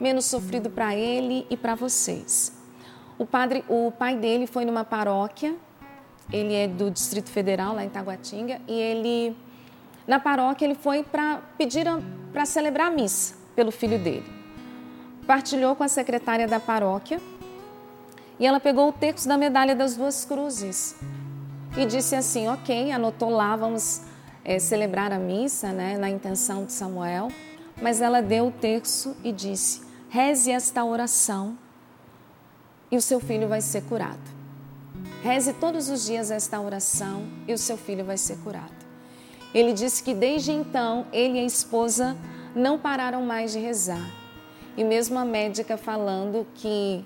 menos 0.00 0.24
sofrido 0.24 0.70
para 0.70 0.96
ele 0.96 1.46
e 1.50 1.56
para 1.56 1.74
vocês. 1.74 2.52
O, 3.18 3.26
padre, 3.26 3.62
o 3.68 3.92
pai 3.92 4.16
dele 4.16 4.46
foi 4.46 4.64
numa 4.64 4.82
paróquia, 4.82 5.54
ele 6.32 6.54
é 6.54 6.66
do 6.66 6.90
Distrito 6.90 7.30
Federal, 7.30 7.74
lá 7.74 7.84
em 7.84 7.90
Taguatinga, 7.90 8.60
e 8.66 8.72
ele, 8.72 9.36
na 10.06 10.18
paróquia, 10.18 10.64
ele 10.64 10.74
foi 10.74 11.02
para 11.02 11.42
pedir 11.58 11.86
para 12.32 12.46
celebrar 12.46 12.86
a 12.86 12.90
missa 12.90 13.34
pelo 13.54 13.70
filho 13.70 13.98
dele. 13.98 14.24
Partilhou 15.26 15.76
com 15.76 15.84
a 15.84 15.88
secretária 15.88 16.48
da 16.48 16.58
paróquia 16.58 17.20
e 18.38 18.46
ela 18.46 18.58
pegou 18.58 18.88
o 18.88 18.92
texto 18.92 19.28
da 19.28 19.36
medalha 19.36 19.74
das 19.76 19.96
duas 19.96 20.24
cruzes 20.24 20.96
e 21.76 21.84
disse 21.84 22.16
assim: 22.16 22.48
Ok, 22.48 22.90
anotou 22.90 23.28
lá, 23.28 23.54
vamos 23.54 24.02
é, 24.42 24.58
celebrar 24.58 25.12
a 25.12 25.18
missa, 25.18 25.72
né, 25.72 25.98
na 25.98 26.08
intenção 26.08 26.64
de 26.64 26.72
Samuel. 26.72 27.28
Mas 27.80 28.00
ela 28.00 28.22
deu 28.22 28.46
o 28.48 28.50
terço 28.50 29.14
e 29.22 29.30
disse: 29.30 29.82
Reze 30.12 30.50
esta 30.50 30.84
oração 30.84 31.56
e 32.90 32.96
o 32.96 33.00
seu 33.00 33.20
filho 33.20 33.46
vai 33.46 33.60
ser 33.60 33.84
curado. 33.84 34.18
Reze 35.22 35.52
todos 35.52 35.88
os 35.88 36.04
dias 36.04 36.32
esta 36.32 36.60
oração 36.60 37.28
e 37.46 37.54
o 37.54 37.58
seu 37.58 37.76
filho 37.76 38.04
vai 38.04 38.16
ser 38.16 38.36
curado. 38.38 38.74
Ele 39.54 39.72
disse 39.72 40.02
que 40.02 40.12
desde 40.12 40.50
então 40.50 41.06
ele 41.12 41.38
e 41.38 41.42
a 41.42 41.44
esposa 41.44 42.16
não 42.56 42.76
pararam 42.76 43.22
mais 43.22 43.52
de 43.52 43.60
rezar. 43.60 44.04
E 44.76 44.82
mesmo 44.82 45.16
a 45.16 45.24
médica 45.24 45.76
falando 45.76 46.44
que 46.56 47.04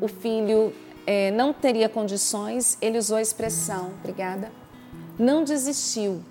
o 0.00 0.08
filho 0.08 0.72
é, 1.06 1.30
não 1.32 1.52
teria 1.52 1.90
condições, 1.90 2.78
ele 2.80 2.96
usou 2.96 3.18
a 3.18 3.22
expressão, 3.22 3.92
obrigada, 4.00 4.50
não 5.18 5.44
desistiu 5.44 6.24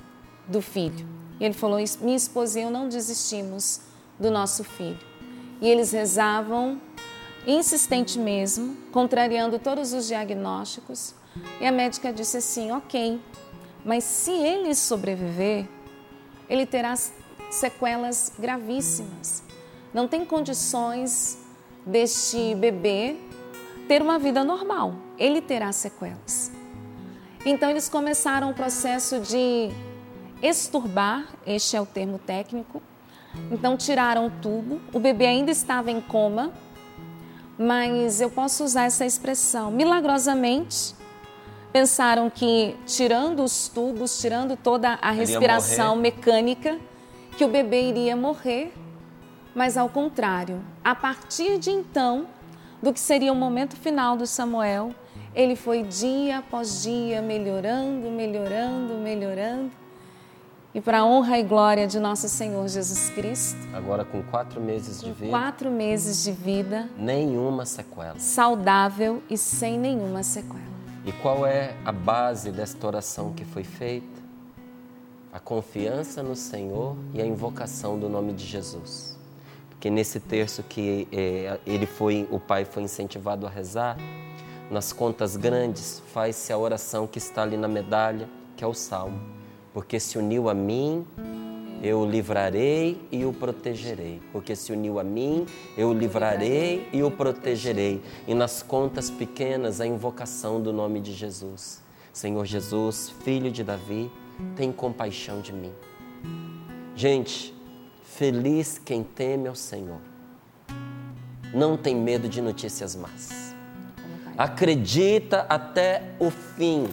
do 0.47 0.59
filho. 0.59 1.07
E 1.39 1.45
ele 1.45 1.53
falou: 1.53 1.77
minha 2.01 2.17
esposa 2.17 2.59
e 2.59 2.63
eu 2.63 2.71
não 2.71 2.89
desistimos 2.89 3.81
do 4.19 4.31
nosso 4.31 4.63
filho. 4.63 5.08
E 5.61 5.67
eles 5.67 5.91
rezavam 5.91 6.81
insistente 7.45 8.17
mesmo, 8.17 8.77
contrariando 8.91 9.59
todos 9.59 9.93
os 9.93 10.07
diagnósticos. 10.07 11.13
E 11.59 11.65
a 11.65 11.71
médica 11.71 12.11
disse 12.13 12.37
assim: 12.37 12.71
ok, 12.71 13.21
mas 13.83 14.03
se 14.03 14.31
ele 14.31 14.73
sobreviver, 14.75 15.67
ele 16.49 16.65
terá 16.65 16.95
sequelas 17.49 18.33
gravíssimas. 18.37 19.43
Não 19.93 20.07
tem 20.07 20.25
condições 20.25 21.37
deste 21.85 22.55
bebê 22.55 23.15
ter 23.87 24.01
uma 24.01 24.19
vida 24.19 24.43
normal. 24.43 24.95
Ele 25.17 25.41
terá 25.41 25.71
sequelas. 25.71 26.51
Então 27.45 27.69
eles 27.69 27.87
começaram 27.89 28.51
o 28.51 28.53
processo 28.53 29.19
de 29.19 29.69
esturbar, 30.41 31.27
este 31.45 31.75
é 31.75 31.81
o 31.81 31.85
termo 31.85 32.19
técnico. 32.19 32.81
Então 33.51 33.77
tiraram 33.77 34.27
o 34.27 34.31
tubo, 34.41 34.81
o 34.93 34.99
bebê 34.99 35.25
ainda 35.25 35.51
estava 35.51 35.91
em 35.91 36.01
coma, 36.01 36.51
mas 37.57 38.21
eu 38.21 38.29
posso 38.29 38.63
usar 38.63 38.83
essa 38.83 39.05
expressão. 39.05 39.71
Milagrosamente, 39.71 40.95
pensaram 41.71 42.29
que 42.29 42.75
tirando 42.85 43.43
os 43.43 43.67
tubos, 43.67 44.19
tirando 44.19 44.55
toda 44.55 44.97
a 45.01 45.11
respiração 45.11 45.95
mecânica, 45.95 46.79
que 47.37 47.45
o 47.45 47.47
bebê 47.47 47.89
iria 47.89 48.15
morrer, 48.15 48.73
mas 49.53 49.77
ao 49.77 49.89
contrário, 49.89 50.61
a 50.83 50.95
partir 50.95 51.57
de 51.57 51.69
então, 51.69 52.27
do 52.81 52.93
que 52.93 52.99
seria 52.99 53.31
o 53.31 53.35
momento 53.35 53.75
final 53.75 54.15
do 54.15 54.25
Samuel, 54.25 54.93
ele 55.35 55.55
foi 55.55 55.83
dia 55.83 56.39
após 56.39 56.83
dia 56.83 57.21
melhorando, 57.21 58.09
melhorando, 58.09 58.95
melhorando. 58.95 59.71
E 60.71 60.79
para 60.79 60.99
a 60.99 61.05
honra 61.05 61.39
e 61.39 61.43
glória 61.43 61.87
de 61.87 61.99
nosso 61.99 62.29
Senhor 62.29 62.67
Jesus 62.67 63.09
Cristo. 63.09 63.57
Agora 63.73 64.05
com 64.05 64.21
quatro 64.21 64.61
meses 64.61 65.01
de 65.01 65.11
vida. 65.11 65.31
Quatro 65.31 65.71
meses 65.71 66.23
de 66.23 66.31
vida. 66.31 66.87
Nenhuma 66.95 67.65
sequela. 67.65 68.19
Saudável 68.19 69.23
e 69.27 69.35
sem 69.35 69.79
nenhuma 69.79 70.21
sequela. 70.21 70.61
E 71.03 71.11
qual 71.11 71.43
é 71.43 71.75
a 71.83 71.91
base 71.91 72.51
desta 72.51 72.85
oração 72.85 73.33
que 73.33 73.43
foi 73.43 73.63
feita? 73.63 74.19
A 75.33 75.39
confiança 75.39 76.21
no 76.21 76.35
Senhor 76.35 76.95
e 77.15 77.21
a 77.21 77.25
invocação 77.25 77.97
do 77.97 78.07
nome 78.07 78.31
de 78.31 78.45
Jesus. 78.45 79.17
Porque 79.71 79.89
nesse 79.89 80.19
terço 80.19 80.61
que 80.61 81.07
é, 81.11 81.59
ele 81.65 81.87
foi, 81.87 82.27
o 82.29 82.39
pai 82.39 82.63
foi 82.63 82.83
incentivado 82.83 83.47
a 83.47 83.49
rezar, 83.49 83.97
nas 84.69 84.93
contas 84.93 85.35
grandes, 85.35 85.99
faz-se 86.13 86.53
a 86.53 86.57
oração 86.59 87.07
que 87.07 87.17
está 87.17 87.41
ali 87.41 87.57
na 87.57 87.67
medalha, 87.67 88.29
que 88.55 88.63
é 88.63 88.67
o 88.67 88.73
salmo. 88.75 89.38
Porque 89.79 89.97
se 89.97 90.17
uniu 90.17 90.49
a 90.49 90.53
mim, 90.53 91.07
eu 91.81 91.99
o 91.99 92.05
livrarei 92.05 93.01
e 93.09 93.23
o 93.23 93.31
protegerei. 93.31 94.21
Porque 94.33 94.53
se 94.53 94.73
uniu 94.73 94.99
a 94.99 95.05
mim, 95.05 95.45
eu 95.77 95.87
o 95.87 95.93
livrarei 95.93 96.89
e 96.91 97.01
o 97.01 97.09
protegerei. 97.09 98.01
E 98.27 98.33
nas 98.33 98.61
contas 98.61 99.09
pequenas, 99.09 99.79
a 99.79 99.87
invocação 99.87 100.61
do 100.61 100.73
nome 100.73 100.99
de 100.99 101.13
Jesus. 101.13 101.81
Senhor 102.11 102.45
Jesus, 102.45 103.13
filho 103.23 103.49
de 103.49 103.63
Davi, 103.63 104.11
tem 104.53 104.69
compaixão 104.69 105.39
de 105.39 105.53
mim. 105.53 105.71
Gente, 106.93 107.55
feliz 108.03 108.77
quem 108.77 109.01
teme 109.01 109.47
ao 109.47 109.55
Senhor. 109.55 110.01
Não 111.53 111.77
tem 111.77 111.95
medo 111.95 112.27
de 112.27 112.41
notícias 112.41 112.97
más. 112.97 113.55
Acredita 114.37 115.45
até 115.47 116.15
o 116.19 116.29
fim. 116.29 116.89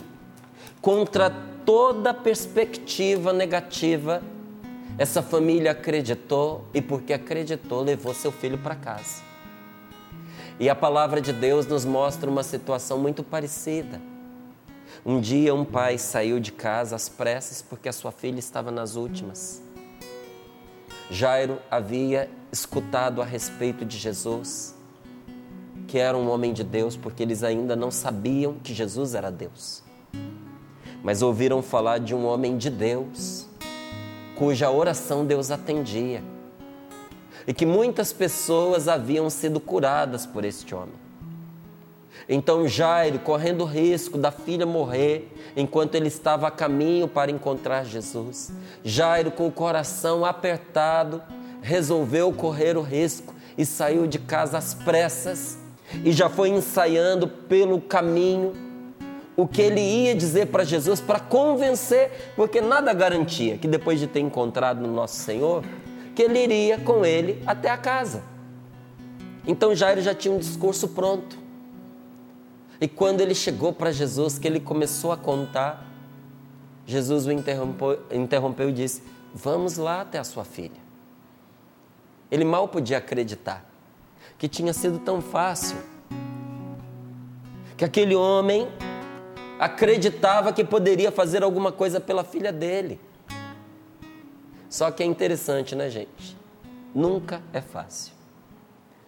Contra 0.81 1.56
toda 1.66 2.14
perspectiva 2.14 3.33
negativa, 3.33 4.22
essa 4.96 5.20
família 5.20 5.72
acreditou 5.72 6.64
e, 6.72 6.81
porque 6.81 7.12
acreditou, 7.12 7.83
levou 7.83 8.14
seu 8.14 8.31
filho 8.31 8.57
para 8.57 8.76
casa. 8.76 9.22
E 10.61 10.70
a 10.70 10.74
palavra 10.74 11.20
de 11.20 11.33
Deus 11.33 11.66
nos 11.66 11.85
mostra 11.85 12.31
uma 12.31 12.44
situação 12.44 12.98
muito 12.98 13.22
parecida. 13.22 14.00
Um 15.05 15.20
dia, 15.20 15.55
um 15.55 15.64
pai 15.64 15.98
saiu 15.98 16.40
de 16.40 16.52
casa 16.52 16.96
às 16.96 17.09
pressas 17.09 17.61
porque 17.61 17.88
a 17.88 17.92
sua 17.92 18.12
filha 18.12 18.38
estava 18.38 18.70
nas 18.70 18.94
últimas. 18.94 19.61
Jairo 21.11 21.59
havia 21.70 22.31
escutado 22.50 23.20
a 23.20 23.24
respeito 23.24 23.85
de 23.85 23.98
Jesus, 23.98 24.74
que 25.87 25.98
era 25.98 26.16
um 26.16 26.31
homem 26.31 26.52
de 26.52 26.64
Deus, 26.64 26.96
porque 26.96 27.22
eles 27.22 27.42
ainda 27.42 27.76
não 27.76 27.90
sabiam 27.90 28.55
que 28.55 28.72
Jesus 28.72 29.14
era 29.14 29.31
Deus. 29.31 29.86
Mas 31.07 31.23
ouviram 31.23 31.62
falar 31.62 32.01
de 32.01 32.16
um 32.16 32.27
homem 32.27 32.59
de 32.59 32.69
Deus, 32.69 33.47
cuja 34.35 34.73
oração 34.73 35.25
Deus 35.25 35.53
atendia, 35.53 36.21
e 37.47 37.55
que 37.55 37.64
muitas 37.64 38.12
pessoas 38.12 38.88
haviam 38.88 39.31
sido 39.31 39.61
curadas 39.61 40.27
por 40.27 40.45
este 40.45 40.75
homem. 40.75 40.97
Então 42.29 42.66
Jairo, 42.66 43.21
correndo 43.21 43.61
o 43.61 43.66
risco 43.66 44.19
da 44.19 44.33
filha 44.33 44.66
morrer, 44.66 45.33
enquanto 45.57 45.95
ele 45.95 46.09
estava 46.09 46.49
a 46.49 46.51
caminho 46.51 47.07
para 47.07 47.31
encontrar 47.31 47.85
Jesus, 47.85 48.51
Jairo, 48.83 49.31
com 49.31 49.47
o 49.47 49.53
coração 49.53 50.25
apertado, 50.25 51.23
resolveu 51.62 52.33
correr 52.33 52.77
o 52.77 52.83
risco 52.83 53.33
e 53.57 53.64
saiu 53.64 54.09
de 54.09 54.19
casa 54.19 54.59
às 54.59 54.75
pressas 54.75 55.57
e 56.05 56.11
já 56.11 56.29
foi 56.29 56.49
ensaiando 56.49 57.29
pelo 57.29 57.81
caminho 57.81 58.65
o 59.37 59.46
que 59.46 59.61
ele 59.61 59.81
ia 59.81 60.14
dizer 60.14 60.46
para 60.46 60.64
Jesus 60.64 61.01
para 61.01 61.20
convencer, 61.20 62.33
porque 62.35 62.61
nada 62.61 62.92
garantia 62.94 63.59
que 63.59 63.68
depois 63.68 64.01
de 64.01 64.07
ter 64.07 64.20
encontrado 64.20 64.81
no 64.81 64.92
nosso 64.92 65.16
Senhor, 65.16 65.62
que 66.14 66.22
ele 66.22 66.42
iria 66.42 66.79
com 66.79 67.05
ele 67.05 67.42
até 67.46 67.68
a 67.68 67.77
casa. 67.77 68.22
Então 69.46 69.75
Jairo 69.75 70.01
já 70.01 70.14
tinha 70.14 70.33
um 70.33 70.38
discurso 70.38 70.88
pronto. 70.88 71.38
E 72.81 72.88
quando 72.88 73.20
ele 73.20 73.35
chegou 73.35 73.72
para 73.72 73.92
Jesus, 73.92 74.38
que 74.38 74.49
ele 74.49 74.59
começou 74.59 75.12
a 75.12 75.16
contar, 75.16 75.87
Jesus 76.87 77.27
o 77.27 77.33
interrompeu, 77.33 78.01
interrompeu 78.11 78.68
e 78.70 78.72
disse: 78.72 79.03
Vamos 79.35 79.77
lá 79.77 80.01
até 80.01 80.18
a 80.18 80.25
sua 80.25 80.44
filha. 80.44 80.87
Ele 82.31 82.44
mal 82.44 82.68
podia 82.68 82.99
acreditar 82.99 83.64
que 84.38 84.49
tinha 84.49 84.72
sido 84.72 84.99
tão 84.99 85.20
fácil, 85.20 85.77
que 87.77 87.85
aquele 87.85 88.14
homem 88.14 88.68
acreditava 89.59 90.53
que 90.53 90.64
poderia 90.64 91.11
fazer 91.11 91.42
alguma 91.42 91.73
coisa 91.73 92.01
pela 92.01 92.23
filha 92.23 92.53
dele. 92.53 93.01
Só 94.69 94.90
que 94.90 95.03
é 95.03 95.07
interessante, 95.07 95.75
né, 95.75 95.88
gente? 95.88 96.37
Nunca 96.95 97.42
é 97.53 97.61
fácil. 97.61 98.12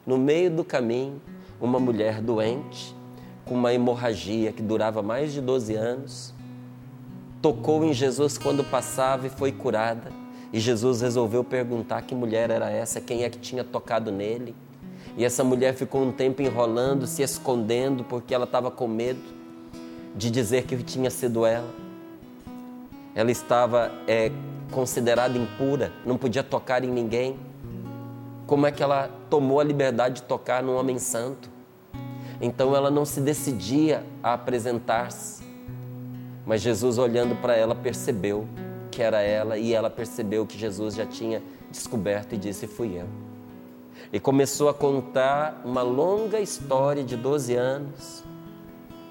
No 0.06 0.16
meio 0.16 0.50
do 0.50 0.64
caminho, 0.64 1.20
uma 1.60 1.78
mulher 1.78 2.22
doente, 2.22 2.96
com 3.44 3.54
uma 3.54 3.72
hemorragia 3.72 4.52
que 4.52 4.62
durava 4.62 5.02
mais 5.02 5.32
de 5.32 5.40
12 5.40 5.74
anos, 5.74 6.34
tocou 7.42 7.84
em 7.84 7.92
Jesus 7.92 8.38
quando 8.38 8.64
passava 8.64 9.26
e 9.26 9.30
foi 9.30 9.52
curada. 9.52 10.10
E 10.50 10.58
Jesus 10.58 11.02
resolveu 11.02 11.44
perguntar 11.44 12.02
que 12.02 12.14
mulher 12.14 12.50
era 12.50 12.70
essa, 12.70 13.02
quem 13.02 13.22
é 13.22 13.28
que 13.28 13.38
tinha 13.38 13.62
tocado 13.62 14.10
nele. 14.10 14.56
E 15.14 15.24
essa 15.24 15.44
mulher 15.44 15.74
ficou 15.74 16.02
um 16.02 16.12
tempo 16.12 16.40
enrolando, 16.40 17.06
se 17.06 17.22
escondendo, 17.22 18.04
porque 18.04 18.34
ela 18.34 18.44
estava 18.44 18.70
com 18.70 18.88
medo 18.88 19.37
de 20.18 20.32
dizer 20.32 20.64
que 20.64 20.76
tinha 20.82 21.10
sido 21.10 21.46
ela. 21.46 21.72
Ela 23.14 23.30
estava 23.30 23.92
é, 24.08 24.32
considerada 24.72 25.38
impura, 25.38 25.92
não 26.04 26.18
podia 26.18 26.42
tocar 26.42 26.82
em 26.82 26.88
ninguém. 26.88 27.38
Como 28.44 28.66
é 28.66 28.72
que 28.72 28.82
ela 28.82 29.08
tomou 29.30 29.60
a 29.60 29.64
liberdade 29.64 30.16
de 30.16 30.22
tocar 30.22 30.60
num 30.60 30.76
homem 30.76 30.98
santo? 30.98 31.48
Então 32.40 32.74
ela 32.74 32.90
não 32.90 33.04
se 33.04 33.20
decidia 33.20 34.04
a 34.20 34.32
apresentar-se. 34.34 35.44
Mas 36.44 36.62
Jesus, 36.62 36.98
olhando 36.98 37.36
para 37.36 37.54
ela, 37.54 37.74
percebeu 37.74 38.48
que 38.90 39.00
era 39.00 39.20
ela 39.20 39.56
e 39.56 39.72
ela 39.72 39.88
percebeu 39.88 40.44
que 40.44 40.58
Jesus 40.58 40.96
já 40.96 41.06
tinha 41.06 41.40
descoberto 41.70 42.32
e 42.34 42.38
disse: 42.38 42.66
Fui 42.66 43.00
eu. 43.00 43.06
E 44.12 44.18
começou 44.18 44.68
a 44.68 44.74
contar 44.74 45.62
uma 45.64 45.82
longa 45.82 46.40
história 46.40 47.04
de 47.04 47.16
12 47.16 47.54
anos. 47.54 48.27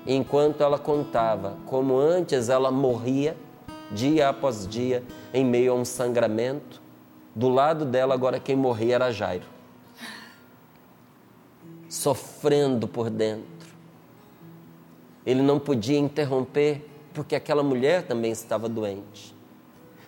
Enquanto 0.07 0.61
ela 0.61 0.79
contava 0.79 1.57
como 1.65 1.97
antes 1.97 2.49
ela 2.49 2.71
morria, 2.71 3.35
dia 3.91 4.29
após 4.29 4.67
dia, 4.67 5.03
em 5.33 5.43
meio 5.43 5.73
a 5.73 5.75
um 5.75 5.83
sangramento, 5.85 6.81
do 7.35 7.49
lado 7.49 7.85
dela 7.85 8.13
agora 8.13 8.39
quem 8.39 8.55
morria 8.55 8.95
era 8.95 9.11
Jairo 9.11 9.57
sofrendo 11.89 12.87
por 12.87 13.09
dentro. 13.09 13.45
Ele 15.25 15.41
não 15.41 15.59
podia 15.59 15.97
interromper 15.97 16.85
porque 17.13 17.35
aquela 17.35 17.63
mulher 17.63 18.03
também 18.03 18.31
estava 18.31 18.69
doente. 18.69 19.35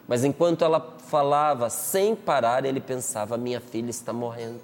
Mas 0.08 0.24
enquanto 0.24 0.64
ela 0.64 0.96
falava 0.98 1.70
sem 1.70 2.16
parar, 2.16 2.66
ele 2.66 2.80
pensava: 2.80 3.38
minha 3.38 3.60
filha 3.60 3.90
está 3.90 4.14
morrendo. 4.14 4.62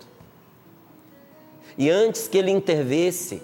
E 1.78 1.90
antes 1.90 2.28
que 2.28 2.38
ele 2.38 2.52
intervisse 2.52 3.42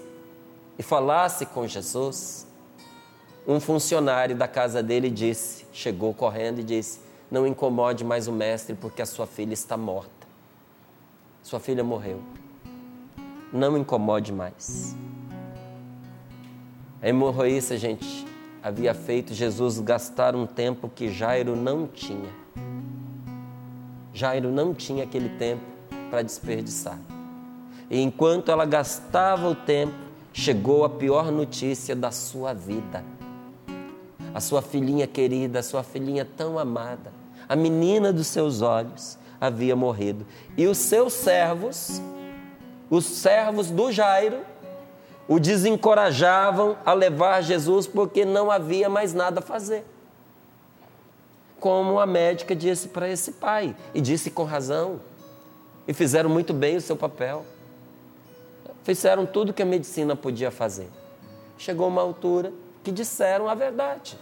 e 0.78 0.82
falasse 0.82 1.46
com 1.46 1.66
Jesus, 1.66 2.46
um 3.46 3.58
funcionário 3.60 4.36
da 4.36 4.46
casa 4.46 4.82
dele 4.82 5.10
disse, 5.10 5.66
chegou 5.72 6.14
correndo 6.14 6.60
e 6.60 6.64
disse: 6.64 7.00
Não 7.30 7.46
incomode 7.46 8.04
mais 8.04 8.28
o 8.28 8.32
mestre, 8.32 8.74
porque 8.74 9.02
a 9.02 9.06
sua 9.06 9.26
filha 9.26 9.52
está 9.52 9.76
morta. 9.76 10.10
Sua 11.42 11.58
filha 11.58 11.82
morreu. 11.82 12.22
não 13.52 13.76
incomode 13.76 14.32
mais. 14.32 14.96
A 17.02 17.08
hemorroíça, 17.08 17.76
gente, 17.76 18.24
havia 18.62 18.94
feito 18.94 19.34
Jesus 19.34 19.80
gastar 19.80 20.36
um 20.36 20.46
tempo 20.46 20.88
que 20.88 21.12
Jairo 21.12 21.56
não 21.56 21.86
tinha. 21.86 22.30
Jairo 24.14 24.52
não 24.52 24.72
tinha 24.72 25.02
aquele 25.02 25.30
tempo 25.30 25.64
para 26.10 26.22
desperdiçar. 26.22 26.98
E 27.90 28.00
enquanto 28.00 28.50
ela 28.50 28.64
gastava 28.64 29.48
o 29.48 29.54
tempo, 29.54 30.11
chegou 30.32 30.84
a 30.84 30.90
pior 30.90 31.30
notícia 31.30 31.94
da 31.94 32.10
sua 32.10 32.52
vida. 32.52 33.04
A 34.34 34.40
sua 34.40 34.62
filhinha 34.62 35.06
querida, 35.06 35.58
a 35.58 35.62
sua 35.62 35.82
filhinha 35.82 36.24
tão 36.24 36.58
amada, 36.58 37.12
a 37.48 37.54
menina 37.54 38.12
dos 38.12 38.28
seus 38.28 38.62
olhos, 38.62 39.18
havia 39.40 39.76
morrido. 39.76 40.26
E 40.56 40.66
os 40.66 40.78
seus 40.78 41.12
servos, 41.12 42.00
os 42.88 43.04
servos 43.04 43.70
do 43.70 43.92
Jairo, 43.92 44.40
o 45.28 45.38
desencorajavam 45.38 46.76
a 46.84 46.92
levar 46.92 47.42
Jesus 47.42 47.86
porque 47.86 48.24
não 48.24 48.50
havia 48.50 48.88
mais 48.88 49.12
nada 49.12 49.40
a 49.40 49.42
fazer. 49.42 49.84
Como 51.60 52.00
a 52.00 52.06
médica 52.06 52.56
disse 52.56 52.88
para 52.88 53.08
esse 53.08 53.32
pai, 53.32 53.76
e 53.94 54.00
disse 54.00 54.30
com 54.30 54.44
razão, 54.44 55.00
e 55.86 55.92
fizeram 55.92 56.30
muito 56.30 56.52
bem 56.52 56.76
o 56.76 56.80
seu 56.80 56.96
papel. 56.96 57.44
Fizeram 58.82 59.24
tudo 59.26 59.52
que 59.52 59.62
a 59.62 59.66
medicina 59.66 60.16
podia 60.16 60.50
fazer. 60.50 60.88
Chegou 61.56 61.88
uma 61.88 62.02
altura 62.02 62.52
que 62.82 62.90
disseram 62.90 63.48
a 63.48 63.54
verdade. 63.54 64.18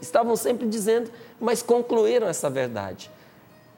Estavam 0.00 0.34
sempre 0.36 0.66
dizendo, 0.66 1.10
mas 1.38 1.62
concluíram 1.62 2.26
essa 2.26 2.48
verdade. 2.48 3.10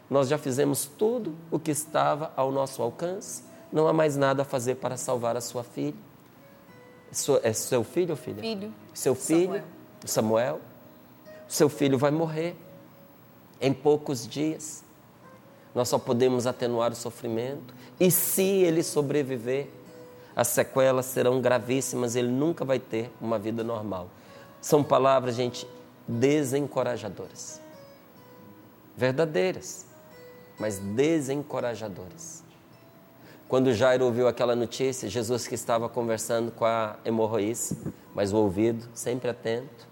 Nós 0.09 0.29
já 0.29 0.39
fizemos 0.39 0.85
tudo 0.87 1.35
o 1.51 1.59
que 1.59 1.71
estava 1.71 2.33
ao 2.37 2.53
nosso 2.53 2.83
alcance, 2.83 3.43
não 3.73 3.89
há 3.89 3.93
mais 3.93 4.17
nada 4.17 4.43
a 4.43 4.45
fazer 4.45 4.77
para 4.77 4.97
salvar 4.97 5.37
a 5.37 5.41
sua 5.41 5.65
filha. 5.65 5.97
É 7.43 7.53
seu 7.53 7.83
filho 7.83 8.11
ou 8.11 8.17
filha? 8.17 8.41
Filho. 8.41 8.73
Seu 8.95 9.15
filho, 9.15 9.63
Samuel. 10.05 10.57
Samuel. 10.57 10.61
Seu 11.49 11.69
filho 11.69 11.99
vai 11.99 12.11
morrer 12.11 12.57
em 13.61 13.73
poucos 13.73 14.27
dias. 14.27 14.85
Nós 15.75 15.89
só 15.89 15.99
podemos 15.99 16.47
atenuar 16.47 16.93
o 16.93 16.95
sofrimento. 16.95 17.75
E 17.99 18.11
se 18.11 18.43
ele 18.43 18.83
sobreviver, 18.83 19.69
as 20.35 20.49
sequelas 20.49 21.07
serão 21.07 21.41
gravíssimas, 21.41 22.17
ele 22.17 22.29
nunca 22.29 22.65
vai 22.65 22.79
ter 22.79 23.11
uma 23.21 23.39
vida 23.39 23.63
normal. 23.63 24.09
São 24.61 24.83
palavras, 24.83 25.35
gente, 25.35 25.67
desencorajadoras. 26.07 27.61
Verdadeiras, 28.97 29.87
mas 30.59 30.79
desencorajadoras. 30.79 32.43
Quando 33.49 33.75
Jairo 33.75 34.07
ouviu 34.07 34.27
aquela 34.27 34.57
notícia, 34.57 35.11
Jesus 35.11 35.47
que 35.47 35.55
estava 35.55 35.89
conversando 35.89 36.51
com 36.51 36.65
a 36.65 36.97
hemorroíça, 37.05 37.77
mas 38.15 38.33
o 38.33 38.39
ouvido 38.39 38.89
sempre 38.95 39.29
atento. 39.29 39.87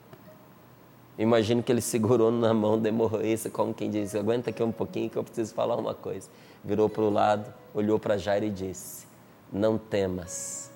Imagino 1.18 1.62
que 1.62 1.70
ele 1.70 1.83
segurou 1.83 2.31
na 2.31 2.55
mão 2.55 2.81
da 2.81 2.88
hemorroíça, 2.88 3.50
como 3.50 3.74
quem 3.74 3.90
diz: 3.90 4.14
Aguenta 4.14 4.48
aqui 4.48 4.62
um 4.62 4.72
pouquinho 4.72 5.11
que 5.11 5.18
eu 5.18 5.22
preciso 5.22 5.53
falar 5.53 5.76
uma 5.76 5.94
coisa. 5.94 6.31
Virou 6.64 6.88
para 6.88 7.03
o 7.03 7.11
lado, 7.11 7.53
olhou 7.74 7.98
para 7.98 8.16
Jairo 8.16 8.46
e 8.46 8.50
disse: 8.50 9.09
Não 9.52 9.76
temas, 9.76 10.70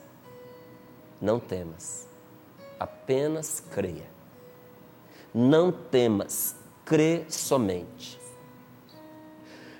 não 1.20 1.38
temas, 1.38 2.08
apenas 2.78 3.62
creia. 3.70 4.12
Não 5.32 5.70
temas, 5.70 6.56
crê 6.84 7.24
somente. 7.28 8.20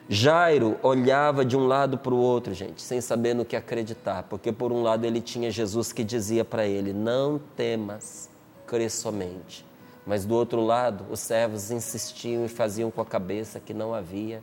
Jairo 0.08 0.78
olhava 0.82 1.44
de 1.44 1.56
um 1.56 1.66
lado 1.66 1.96
para 1.98 2.12
o 2.12 2.18
outro, 2.18 2.52
gente, 2.52 2.82
sem 2.82 3.00
saber 3.00 3.34
no 3.34 3.44
que 3.44 3.56
acreditar, 3.56 4.24
porque 4.24 4.52
por 4.52 4.70
um 4.70 4.82
lado 4.82 5.04
ele 5.04 5.20
tinha 5.20 5.50
Jesus 5.50 5.92
que 5.92 6.04
dizia 6.04 6.44
para 6.44 6.66
ele: 6.66 6.92
Não 6.92 7.40
temas, 7.56 8.28
crê 8.66 8.88
somente. 8.88 9.64
Mas 10.06 10.24
do 10.26 10.34
outro 10.34 10.60
lado, 10.60 11.06
os 11.10 11.20
servos 11.20 11.70
insistiam 11.70 12.44
e 12.44 12.48
faziam 12.48 12.90
com 12.90 13.00
a 13.00 13.06
cabeça 13.06 13.58
que 13.58 13.72
não 13.72 13.94
havia 13.94 14.42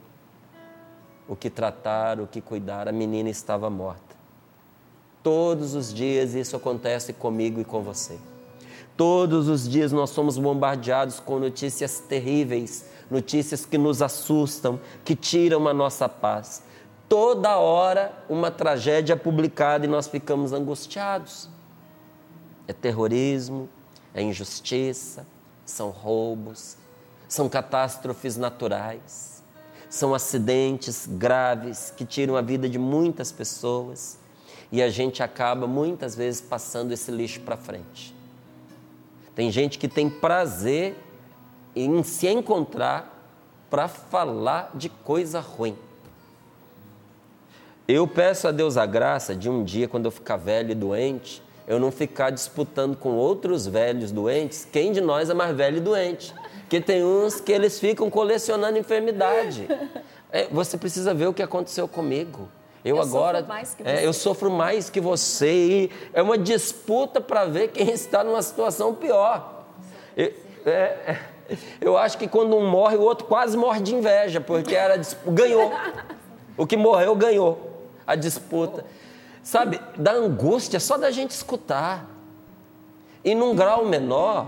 o 1.28 1.36
que 1.36 1.50
tratar, 1.50 2.20
o 2.20 2.28
que 2.28 2.42
cuidar, 2.42 2.88
a 2.88 2.92
menina 2.92 3.30
estava 3.30 3.70
morta. 3.70 4.11
Todos 5.24 5.76
os 5.76 5.94
dias 5.94 6.34
isso 6.34 6.56
acontece 6.56 7.14
comigo 7.14 7.62
e 7.62 7.66
com 7.66 7.82
você. 7.82 8.18
Todos 8.98 9.48
os 9.48 9.68
dias 9.68 9.92
nós 9.92 10.10
somos 10.10 10.38
bombardeados 10.38 11.20
com 11.20 11.40
notícias 11.40 12.00
terríveis 12.00 12.86
notícias 13.12 13.66
que 13.66 13.78
nos 13.78 14.02
assustam, 14.02 14.80
que 15.04 15.16
tiram 15.16 15.68
a 15.68 15.74
nossa 15.74 16.08
paz. 16.08 16.64
Toda 17.10 17.58
hora 17.58 18.14
uma 18.30 18.50
tragédia 18.50 19.14
é 19.14 19.18
publicada 19.18 19.86
e 19.86 19.90
nós 19.90 20.08
ficamos 20.08 20.54
angustiados. 20.54 21.50
É 22.66 22.72
terrorismo, 22.72 23.68
é 24.14 24.22
injustiça, 24.22 25.28
são 25.66 25.90
roubos, 25.90 26.78
são 27.28 27.50
catástrofes 27.50 28.38
naturais, 28.38 29.44
são 29.90 30.16
acidentes 30.16 31.06
graves 31.06 31.94
que 31.96 32.06
tiram 32.06 32.38
a 32.38 32.42
vida 32.42 32.70
de 32.70 32.80
muitas 32.80 33.30
pessoas 33.30 34.18
e 34.72 34.82
a 34.82 34.90
gente 34.90 35.22
acaba 35.22 35.68
muitas 35.68 36.16
vezes 36.16 36.40
passando 36.40 36.92
esse 36.92 37.12
lixo 37.12 37.42
para 37.42 37.58
frente. 37.58 38.16
Tem 39.36 39.52
gente 39.52 39.78
que 39.78 39.88
tem 39.88 40.10
prazer 40.10 40.96
em 41.76 42.02
se 42.04 42.28
encontrar 42.28 43.20
para 43.70 43.88
falar 43.88 44.72
de 44.74 44.90
coisa 44.90 45.40
ruim. 45.40 45.78
Eu 47.88 48.08
peço 48.08 48.48
a 48.48 48.52
Deus 48.52 48.78
a 48.78 48.86
graça 48.86 49.36
de 49.36 49.50
um 49.50 49.64
dia, 49.64 49.88
quando 49.88 50.06
eu 50.06 50.12
ficar 50.12 50.38
velho 50.38 50.72
e 50.72 50.76
doente, 50.76 51.42
eu 51.68 51.80
não 51.80 51.92
ficar 51.92 52.30
disputando 52.30 52.96
com 52.96 53.16
outros 53.16 53.66
velhos 53.68 54.12
doentes 54.12 54.68
quem 54.70 54.92
de 54.92 55.02
nós 55.02 55.30
é 55.30 55.34
mais 55.34 55.56
velho 55.56 55.78
e 55.78 55.82
doente. 55.82 56.34
Porque 56.62 56.80
tem 56.80 57.04
uns 57.04 57.42
que 57.42 57.52
eles 57.52 57.80
ficam 57.80 58.10
colecionando 58.10 58.78
enfermidade. 58.78 59.68
É, 60.32 60.48
você 60.48 60.78
precisa 60.78 61.14
ver 61.14 61.28
o 61.28 61.34
que 61.34 61.44
aconteceu 61.44 61.86
comigo. 61.90 62.48
Eu, 62.84 62.98
eu 62.98 63.02
agora, 63.02 63.40
sofro 63.40 63.54
mais 63.54 63.74
que 63.74 63.84
você. 63.84 63.90
É, 63.90 64.06
eu 64.06 64.14
sofro 64.14 64.52
mais 64.52 64.90
que 64.90 65.02
você 65.02 65.54
e 65.54 65.92
é 66.14 66.22
uma 66.22 66.38
disputa 66.38 67.22
para 67.22 67.46
ver 67.46 67.70
quem 67.70 67.90
está 67.92 68.24
numa 68.24 68.42
situação 68.42 68.94
pior. 68.96 69.66
Eu, 70.18 70.34
é, 70.66 70.72
é 70.72 71.20
eu 71.80 71.98
acho 71.98 72.18
que 72.18 72.28
quando 72.28 72.56
um 72.56 72.70
morre, 72.70 72.96
o 72.96 73.02
outro 73.02 73.26
quase 73.28 73.58
morre 73.58 73.82
de 73.82 73.94
inveja, 73.94 74.40
porque 74.40 74.76
era 74.76 75.00
ganhou. 75.28 75.72
O 76.58 76.66
que 76.66 76.78
morreu 76.78 77.16
ganhou 77.16 77.90
a 78.06 78.16
disputa. 78.16 78.86
Sabe, 79.44 79.82
da 79.98 80.14
angústia 80.14 80.80
só 80.80 80.98
da 80.98 81.12
gente 81.12 81.32
escutar. 81.32 82.08
E 83.24 83.36
num 83.36 83.56
grau 83.56 83.86
menor, 83.86 84.48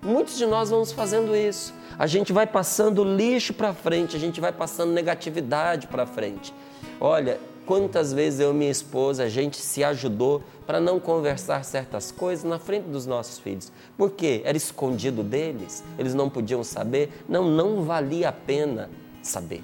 muitos 0.00 0.36
de 0.36 0.46
nós 0.46 0.70
vamos 0.70 0.92
fazendo 0.92 1.34
isso. 1.36 1.74
A 1.98 2.06
gente 2.06 2.32
vai 2.32 2.46
passando 2.46 3.04
lixo 3.04 3.52
para 3.52 3.72
frente, 3.72 4.16
a 4.16 4.18
gente 4.18 4.40
vai 4.40 4.52
passando 4.52 4.92
negatividade 4.92 5.86
para 5.86 6.06
frente. 6.06 6.52
Olha, 7.00 7.38
Quantas 7.64 8.12
vezes 8.12 8.40
eu 8.40 8.50
e 8.50 8.54
minha 8.54 8.70
esposa, 8.70 9.22
a 9.22 9.28
gente 9.28 9.56
se 9.56 9.84
ajudou 9.84 10.42
para 10.66 10.80
não 10.80 10.98
conversar 10.98 11.64
certas 11.64 12.10
coisas 12.10 12.44
na 12.44 12.58
frente 12.58 12.84
dos 12.84 13.06
nossos 13.06 13.38
filhos. 13.38 13.70
Por 13.96 14.10
quê? 14.10 14.42
Era 14.44 14.56
escondido 14.56 15.22
deles, 15.22 15.84
eles 15.96 16.12
não 16.12 16.28
podiam 16.28 16.64
saber. 16.64 17.10
Não, 17.28 17.44
não 17.44 17.84
valia 17.84 18.30
a 18.30 18.32
pena 18.32 18.90
saber. 19.22 19.62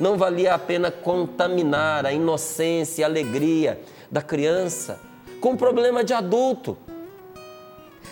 Não 0.00 0.16
valia 0.16 0.54
a 0.54 0.58
pena 0.58 0.90
contaminar 0.90 2.06
a 2.06 2.12
inocência 2.12 3.02
e 3.02 3.04
a 3.04 3.06
alegria 3.06 3.78
da 4.10 4.22
criança 4.22 4.98
com 5.38 5.54
problema 5.54 6.02
de 6.02 6.14
adulto. 6.14 6.78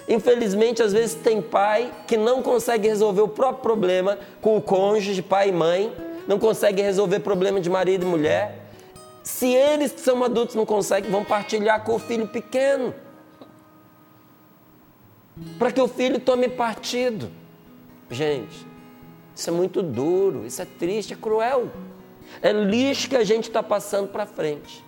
Infelizmente, 0.07 0.83
às 0.83 0.93
vezes 0.93 1.15
tem 1.15 1.41
pai 1.41 1.91
que 2.07 2.19
não 2.19 2.43
consegue 2.43 2.87
resolver 2.87 3.23
o 3.23 3.29
próprio 3.29 3.63
problema 3.63 4.19
com 4.43 4.57
o 4.57 4.61
cônjuge, 4.61 5.23
pai 5.23 5.49
e 5.49 5.53
mãe, 5.53 5.93
não 6.29 6.39
consegue 6.39 6.83
resolver 6.83 7.21
problema 7.21 7.61
de 7.61 7.71
marido 7.71 8.05
e 8.05 8.09
mulher 8.09 8.66
se 9.27 9.53
eles 9.53 9.91
que 9.91 10.01
são 10.01 10.23
adultos 10.23 10.55
não 10.55 10.65
conseguem, 10.65 11.11
vão 11.11 11.25
partilhar 11.25 11.83
com 11.83 11.97
o 11.97 11.99
filho 11.99 12.29
pequeno. 12.29 12.95
Para 15.59 15.73
que 15.73 15.81
o 15.81 15.89
filho 15.89 16.21
tome 16.21 16.49
partido. 16.49 17.29
Gente, 18.09 18.65
isso 19.35 19.51
é 19.51 19.53
muito 19.53 19.83
duro, 19.83 20.47
isso 20.47 20.63
é 20.63 20.65
triste, 20.65 21.13
é 21.13 21.17
cruel. 21.17 21.73
É 22.41 22.53
lixo 22.53 23.09
que 23.09 23.17
a 23.17 23.25
gente 23.25 23.49
está 23.49 23.65
passando 23.65 24.11
para 24.11 24.27
frente. 24.27 24.85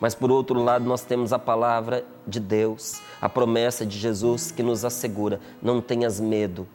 Mas 0.00 0.14
por 0.14 0.30
outro 0.30 0.62
lado, 0.62 0.84
nós 0.84 1.02
temos 1.02 1.32
a 1.32 1.38
palavra 1.38 2.06
de 2.24 2.38
Deus, 2.38 3.00
a 3.20 3.28
promessa 3.28 3.84
de 3.84 3.98
Jesus 3.98 4.52
que 4.52 4.62
nos 4.62 4.84
assegura: 4.84 5.40
não 5.60 5.80
tenhas 5.80 6.20
medo, 6.20 6.68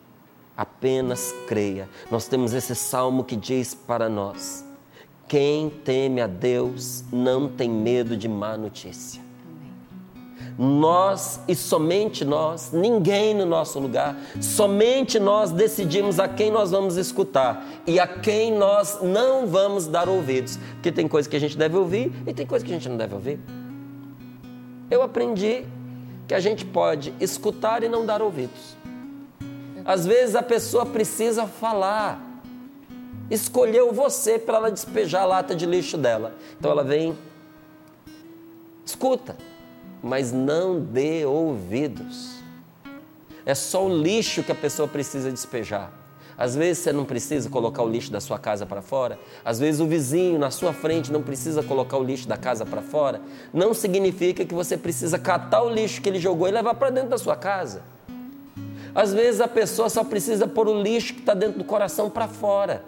apenas 0.58 1.34
creia. 1.48 1.88
Nós 2.12 2.28
temos 2.28 2.54
esse 2.54 2.76
salmo 2.76 3.24
que 3.24 3.38
diz 3.38 3.74
para 3.74 4.10
nós: 4.10 4.67
quem 5.28 5.70
teme 5.70 6.22
a 6.22 6.28
Deus 6.28 7.04
não 7.12 7.48
tem 7.48 7.70
medo 7.70 8.16
de 8.16 8.28
má 8.28 8.56
notícia. 8.58 9.22
Nós 10.58 11.40
e 11.48 11.54
somente 11.54 12.26
nós, 12.26 12.72
ninguém 12.72 13.36
no 13.36 13.46
nosso 13.46 13.80
lugar, 13.80 14.18
somente 14.42 15.20
nós 15.20 15.52
decidimos 15.52 16.20
a 16.20 16.28
quem 16.28 16.50
nós 16.50 16.72
vamos 16.72 16.98
escutar 16.98 17.64
e 17.86 18.00
a 18.00 18.08
quem 18.08 18.52
nós 18.58 19.00
não 19.04 19.46
vamos 19.46 19.86
dar 19.86 20.10
ouvidos. 20.10 20.58
Porque 20.74 20.92
tem 20.92 21.08
coisa 21.08 21.30
que 21.30 21.36
a 21.36 21.40
gente 21.40 21.56
deve 21.56 21.78
ouvir 21.78 22.12
e 22.26 22.34
tem 22.34 22.46
coisa 22.46 22.66
que 22.66 22.72
a 22.72 22.76
gente 22.76 22.90
não 22.90 22.98
deve 22.98 23.14
ouvir. 23.14 23.40
Eu 24.90 25.04
aprendi 25.04 25.64
que 26.28 26.34
a 26.34 26.40
gente 26.40 26.66
pode 26.66 27.14
escutar 27.20 27.84
e 27.84 27.90
não 27.90 28.04
dar 28.04 28.22
ouvidos. 28.22 28.76
Às 29.86 30.06
vezes 30.06 30.36
a 30.36 30.42
pessoa 30.42 30.86
precisa 30.86 31.46
falar. 31.46 32.27
Escolheu 33.30 33.92
você 33.92 34.40
para 34.40 34.58
ela 34.58 34.72
despejar 34.72 35.24
a 35.24 35.26
lata 35.26 35.56
de 35.56 35.66
lixo 35.66 35.98
dela. 35.98 36.34
Então 36.58 36.72
ela 36.72 36.84
vem, 36.84 37.18
escuta, 38.86 39.36
mas 40.02 40.32
não 40.32 40.80
dê 40.80 41.26
ouvidos. 41.26 42.38
É 43.46 43.54
só 43.54 43.86
o 43.86 43.90
lixo 43.90 44.44
que 44.44 44.52
a 44.52 44.56
pessoa 44.56 44.88
precisa 44.88 45.32
despejar. 45.32 45.92
Às 46.38 46.56
vezes 46.56 46.84
você 46.84 46.94
não 46.94 47.04
precisa 47.04 47.50
colocar 47.50 47.82
o 47.82 47.90
lixo 47.90 48.12
da 48.12 48.22
sua 48.22 48.38
casa 48.38 48.66
para 48.66 48.82
fora. 48.82 49.18
Às 49.44 49.60
vezes 49.60 49.82
o 49.82 49.88
vizinho 49.88 50.38
na 50.38 50.52
sua 50.52 50.72
frente 50.72 51.12
não 51.12 51.24
precisa 51.24 51.64
colocar 51.64 51.98
o 51.98 52.04
lixo 52.04 52.28
da 52.28 52.38
casa 52.38 52.66
para 52.66 52.82
fora. 52.82 53.20
Não 53.52 53.74
significa 53.74 54.46
que 54.46 54.54
você 54.54 54.78
precisa 54.78 55.18
catar 55.18 55.64
o 55.64 55.70
lixo 55.70 56.00
que 56.00 56.08
ele 56.08 56.20
jogou 56.20 56.48
e 56.48 56.52
levar 56.52 56.76
para 56.76 56.92
dentro 56.92 57.10
da 57.10 57.18
sua 57.18 57.36
casa. 57.36 57.82
Às 58.94 59.14
vezes 59.14 59.42
a 59.42 59.48
pessoa 59.48 59.90
só 59.90 60.04
precisa 60.04 60.48
pôr 60.48 60.68
o 60.68 60.82
lixo 60.82 61.16
que 61.16 61.22
está 61.22 61.34
dentro 61.34 61.58
do 61.58 61.66
coração 61.66 62.10
para 62.10 62.28
fora. 62.28 62.84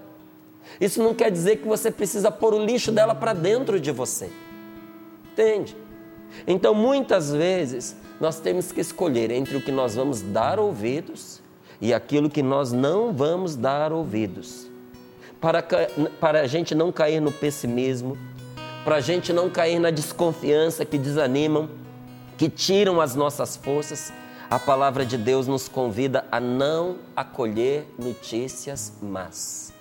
Isso 0.80 1.02
não 1.02 1.14
quer 1.14 1.32
dizer 1.32 1.58
que 1.58 1.68
você 1.68 1.92
precisa 1.92 2.32
pôr 2.32 2.54
o 2.54 2.66
lixo 2.66 2.92
dela 2.92 3.16
para 3.16 3.34
dentro 3.34 3.80
de 3.80 3.92
você. 3.92 4.30
Entende? 5.32 5.76
Então 6.48 6.74
muitas 6.74 7.32
vezes 7.32 7.96
nós 8.20 8.40
temos 8.40 8.72
que 8.72 8.82
escolher 8.82 9.32
entre 9.32 9.56
o 9.58 9.62
que 9.62 9.72
nós 9.72 9.96
vamos 9.96 10.22
dar 10.22 10.60
ouvidos 10.60 11.42
e 11.82 11.94
aquilo 11.94 12.30
que 12.30 12.44
nós 12.44 12.72
não 12.72 13.14
vamos 13.14 13.56
dar 13.56 13.94
ouvidos. 13.94 14.68
Para, 15.40 15.66
para 16.20 16.42
a 16.42 16.48
gente 16.48 16.76
não 16.76 16.92
cair 16.92 17.22
no 17.22 17.32
pessimismo, 17.32 18.18
para 18.84 18.98
a 18.98 19.02
gente 19.02 19.32
não 19.32 19.50
cair 19.50 19.80
na 19.80 19.90
desconfiança 19.90 20.84
que 20.84 20.98
desanimam, 20.98 21.70
que 22.38 22.50
tiram 22.50 23.00
as 23.00 23.16
nossas 23.16 23.56
forças, 23.56 24.12
a 24.50 24.60
palavra 24.60 25.06
de 25.06 25.18
Deus 25.18 25.48
nos 25.48 25.70
convida 25.70 26.26
a 26.32 26.40
não 26.40 26.98
acolher 27.16 27.86
notícias 27.98 28.94
más. 29.02 29.79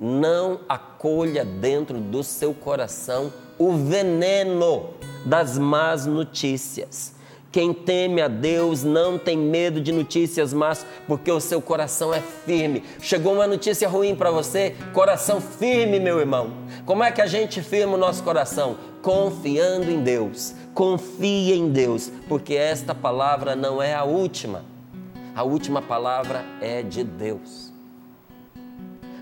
Não 0.00 0.60
acolha 0.66 1.44
dentro 1.44 1.98
do 1.98 2.24
seu 2.24 2.54
coração 2.54 3.30
o 3.58 3.72
veneno 3.72 4.88
das 5.26 5.58
más 5.58 6.06
notícias. 6.06 7.14
Quem 7.52 7.74
teme 7.74 8.22
a 8.22 8.28
Deus 8.28 8.84
não 8.84 9.18
tem 9.18 9.36
medo 9.36 9.80
de 9.80 9.92
notícias 9.92 10.54
más, 10.54 10.86
porque 11.06 11.30
o 11.30 11.40
seu 11.40 11.60
coração 11.60 12.14
é 12.14 12.20
firme. 12.20 12.84
Chegou 13.00 13.34
uma 13.34 13.46
notícia 13.46 13.88
ruim 13.88 14.14
para 14.14 14.30
você, 14.30 14.76
coração 14.94 15.40
firme, 15.40 15.98
meu 15.98 16.20
irmão. 16.20 16.52
Como 16.86 17.02
é 17.02 17.10
que 17.10 17.20
a 17.20 17.26
gente 17.26 17.60
firma 17.60 17.94
o 17.94 17.98
nosso 17.98 18.22
coração? 18.22 18.76
Confiando 19.02 19.90
em 19.90 20.00
Deus. 20.02 20.54
Confie 20.72 21.52
em 21.52 21.70
Deus, 21.70 22.10
porque 22.28 22.54
esta 22.54 22.94
palavra 22.94 23.56
não 23.56 23.82
é 23.82 23.92
a 23.94 24.04
última. 24.04 24.64
A 25.34 25.42
última 25.42 25.82
palavra 25.82 26.44
é 26.60 26.82
de 26.82 27.02
Deus. 27.02 27.69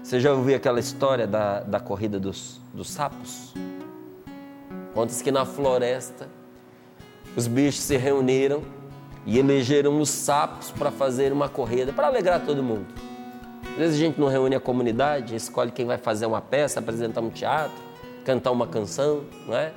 Você 0.09 0.21
já 0.21 0.33
ouviu 0.33 0.57
aquela 0.57 0.81
história 0.81 1.27
da, 1.27 1.61
da 1.61 1.79
corrida 1.79 2.18
dos, 2.18 2.59
dos 2.73 2.88
sapos? 2.88 3.53
Conta-se 4.94 5.23
que 5.23 5.31
na 5.31 5.44
floresta 5.44 6.27
os 7.37 7.47
bichos 7.47 7.83
se 7.83 7.94
reuniram 7.99 8.62
e 9.27 9.38
elegeram 9.38 10.01
os 10.01 10.09
sapos 10.09 10.71
para 10.71 10.90
fazer 10.90 11.31
uma 11.31 11.47
corrida, 11.47 11.92
para 11.92 12.07
alegrar 12.07 12.40
todo 12.40 12.62
mundo. 12.62 12.87
Às 13.73 13.77
vezes 13.77 13.97
a 13.97 13.99
gente 13.99 14.18
não 14.18 14.29
reúne 14.29 14.55
a 14.55 14.61
comunidade, 14.61 15.37
escolhe 15.37 15.71
quem 15.71 15.85
vai 15.85 15.99
fazer 15.99 16.25
uma 16.25 16.40
peça, 16.40 16.81
apresentar 16.81 17.21
um 17.21 17.29
teatro, 17.29 17.77
cantar 18.25 18.51
uma 18.51 18.66
canção, 18.66 19.25
não 19.47 19.55
é? 19.55 19.75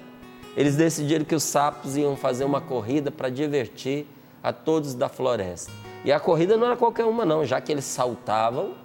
Eles 0.56 0.78
decidiram 0.78 1.26
que 1.26 1.36
os 1.36 1.44
sapos 1.44 1.98
iam 1.98 2.16
fazer 2.16 2.46
uma 2.46 2.62
corrida 2.62 3.12
para 3.12 3.28
divertir 3.28 4.08
a 4.42 4.54
todos 4.54 4.94
da 4.94 5.10
floresta. 5.10 5.74
E 6.06 6.12
a 6.12 6.22
corrida 6.22 6.56
não 6.56 6.68
era 6.68 6.78
qualquer 6.78 7.04
uma, 7.04 7.26
não, 7.26 7.44
já 7.44 7.60
que 7.60 7.70
eles 7.70 7.84
saltavam, 7.84 8.80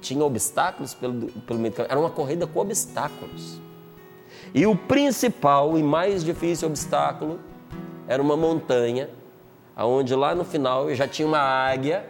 tinha 0.00 0.24
obstáculos 0.24 0.94
pelo, 0.94 1.26
pelo 1.42 1.58
meio 1.58 1.72
do 1.72 1.76
caminho. 1.76 1.90
Era 1.90 2.00
uma 2.00 2.10
corrida 2.10 2.46
com 2.46 2.60
obstáculos. 2.60 3.60
E 4.54 4.66
o 4.66 4.74
principal 4.74 5.78
e 5.78 5.82
mais 5.82 6.24
difícil 6.24 6.68
obstáculo 6.68 7.38
era 8.08 8.20
uma 8.20 8.36
montanha, 8.36 9.08
onde 9.76 10.14
lá 10.14 10.34
no 10.34 10.44
final 10.44 10.92
já 10.94 11.06
tinha 11.06 11.26
uma 11.26 11.38
águia 11.38 12.04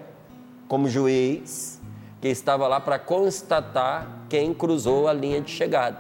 como 0.66 0.88
juiz, 0.88 1.80
que 2.20 2.28
estava 2.28 2.66
lá 2.68 2.80
para 2.80 2.98
constatar 2.98 4.24
quem 4.28 4.54
cruzou 4.54 5.08
a 5.08 5.12
linha 5.12 5.40
de 5.40 5.50
chegada. 5.50 5.98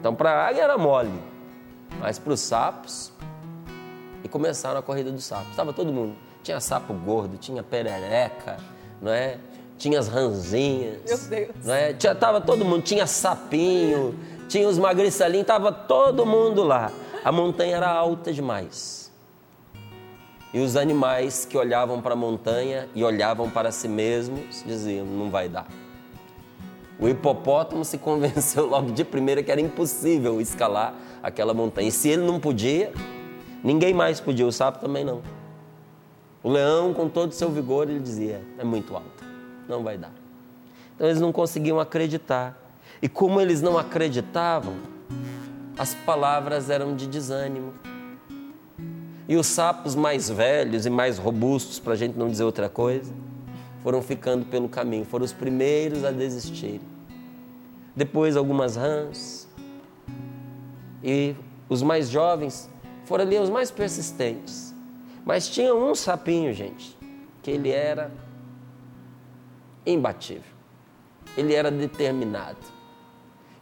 Então, 0.00 0.14
para 0.14 0.30
a 0.30 0.48
águia 0.48 0.62
era 0.62 0.76
mole, 0.76 1.22
mas 2.00 2.18
para 2.18 2.32
os 2.32 2.40
sapos, 2.40 3.12
e 4.24 4.28
começaram 4.28 4.78
a 4.78 4.82
corrida 4.82 5.10
dos 5.10 5.24
sapos. 5.24 5.50
Estava 5.50 5.72
todo 5.72 5.92
mundo. 5.92 6.16
Tinha 6.42 6.60
sapo 6.60 6.92
gordo, 6.92 7.36
tinha 7.38 7.62
perereca, 7.62 8.56
não 9.00 9.12
é? 9.12 9.38
Tinha 9.78 9.98
as 9.98 10.08
ranzinhas. 10.08 11.02
Meu 11.04 11.18
Deus. 11.18 11.64
Não 11.64 11.74
é? 11.74 11.92
Tinha, 11.92 12.14
tava 12.14 12.40
todo 12.40 12.64
mundo, 12.64 12.82
tinha 12.82 13.06
sapinho, 13.06 14.18
tinha 14.48 14.68
os 14.68 14.78
magriçalinhos, 14.78 15.42
estava 15.42 15.70
todo 15.70 16.24
mundo 16.24 16.62
lá. 16.62 16.90
A 17.24 17.30
montanha 17.32 17.76
era 17.76 17.90
alta 17.90 18.32
demais. 18.32 19.06
E 20.54 20.60
os 20.60 20.76
animais 20.76 21.44
que 21.44 21.58
olhavam 21.58 22.00
para 22.00 22.14
a 22.14 22.16
montanha 22.16 22.88
e 22.94 23.04
olhavam 23.04 23.50
para 23.50 23.70
si 23.70 23.88
mesmos 23.88 24.62
diziam: 24.64 25.04
não 25.04 25.28
vai 25.30 25.48
dar. 25.48 25.66
O 26.98 27.08
hipopótamo 27.08 27.84
se 27.84 27.98
convenceu 27.98 28.66
logo 28.66 28.90
de 28.90 29.04
primeira 29.04 29.42
que 29.42 29.50
era 29.50 29.60
impossível 29.60 30.40
escalar 30.40 30.94
aquela 31.22 31.52
montanha. 31.52 31.88
E 31.88 31.92
se 31.92 32.08
ele 32.08 32.22
não 32.24 32.40
podia, 32.40 32.92
ninguém 33.62 33.92
mais 33.92 34.18
podia, 34.18 34.46
o 34.46 34.52
sapo 34.52 34.78
também 34.78 35.04
não. 35.04 35.20
O 36.42 36.50
leão, 36.50 36.94
com 36.94 37.08
todo 37.08 37.32
o 37.32 37.34
seu 37.34 37.50
vigor, 37.50 37.90
ele 37.90 38.00
dizia: 38.00 38.40
é 38.56 38.64
muito 38.64 38.94
alto, 38.94 39.15
não 39.68 39.82
vai 39.82 39.96
dar. 39.98 40.12
Então 40.94 41.06
eles 41.06 41.20
não 41.20 41.32
conseguiam 41.32 41.78
acreditar. 41.78 42.56
E 43.02 43.08
como 43.08 43.40
eles 43.40 43.60
não 43.60 43.76
acreditavam, 43.76 44.74
as 45.78 45.94
palavras 45.94 46.70
eram 46.70 46.96
de 46.96 47.06
desânimo, 47.06 47.74
e 49.28 49.36
os 49.36 49.46
sapos 49.46 49.94
mais 49.94 50.30
velhos 50.30 50.86
e 50.86 50.90
mais 50.90 51.18
robustos, 51.18 51.80
para 51.80 51.94
a 51.94 51.96
gente 51.96 52.16
não 52.16 52.28
dizer 52.28 52.44
outra 52.44 52.68
coisa, 52.68 53.12
foram 53.82 54.00
ficando 54.00 54.46
pelo 54.46 54.68
caminho, 54.68 55.04
foram 55.04 55.24
os 55.24 55.32
primeiros 55.32 56.04
a 56.04 56.10
desistirem. 56.10 56.80
Depois, 57.94 58.36
algumas 58.36 58.76
rãs. 58.76 59.48
E 61.02 61.34
os 61.68 61.82
mais 61.82 62.08
jovens 62.08 62.70
foram 63.04 63.24
ali 63.24 63.38
os 63.38 63.50
mais 63.50 63.70
persistentes. 63.70 64.74
Mas 65.24 65.48
tinha 65.48 65.74
um 65.74 65.94
sapinho, 65.94 66.52
gente, 66.52 66.96
que 67.42 67.50
ele 67.50 67.70
era 67.70 68.12
imbatível. 69.86 70.56
Ele 71.36 71.54
era 71.54 71.70
determinado. 71.70 72.58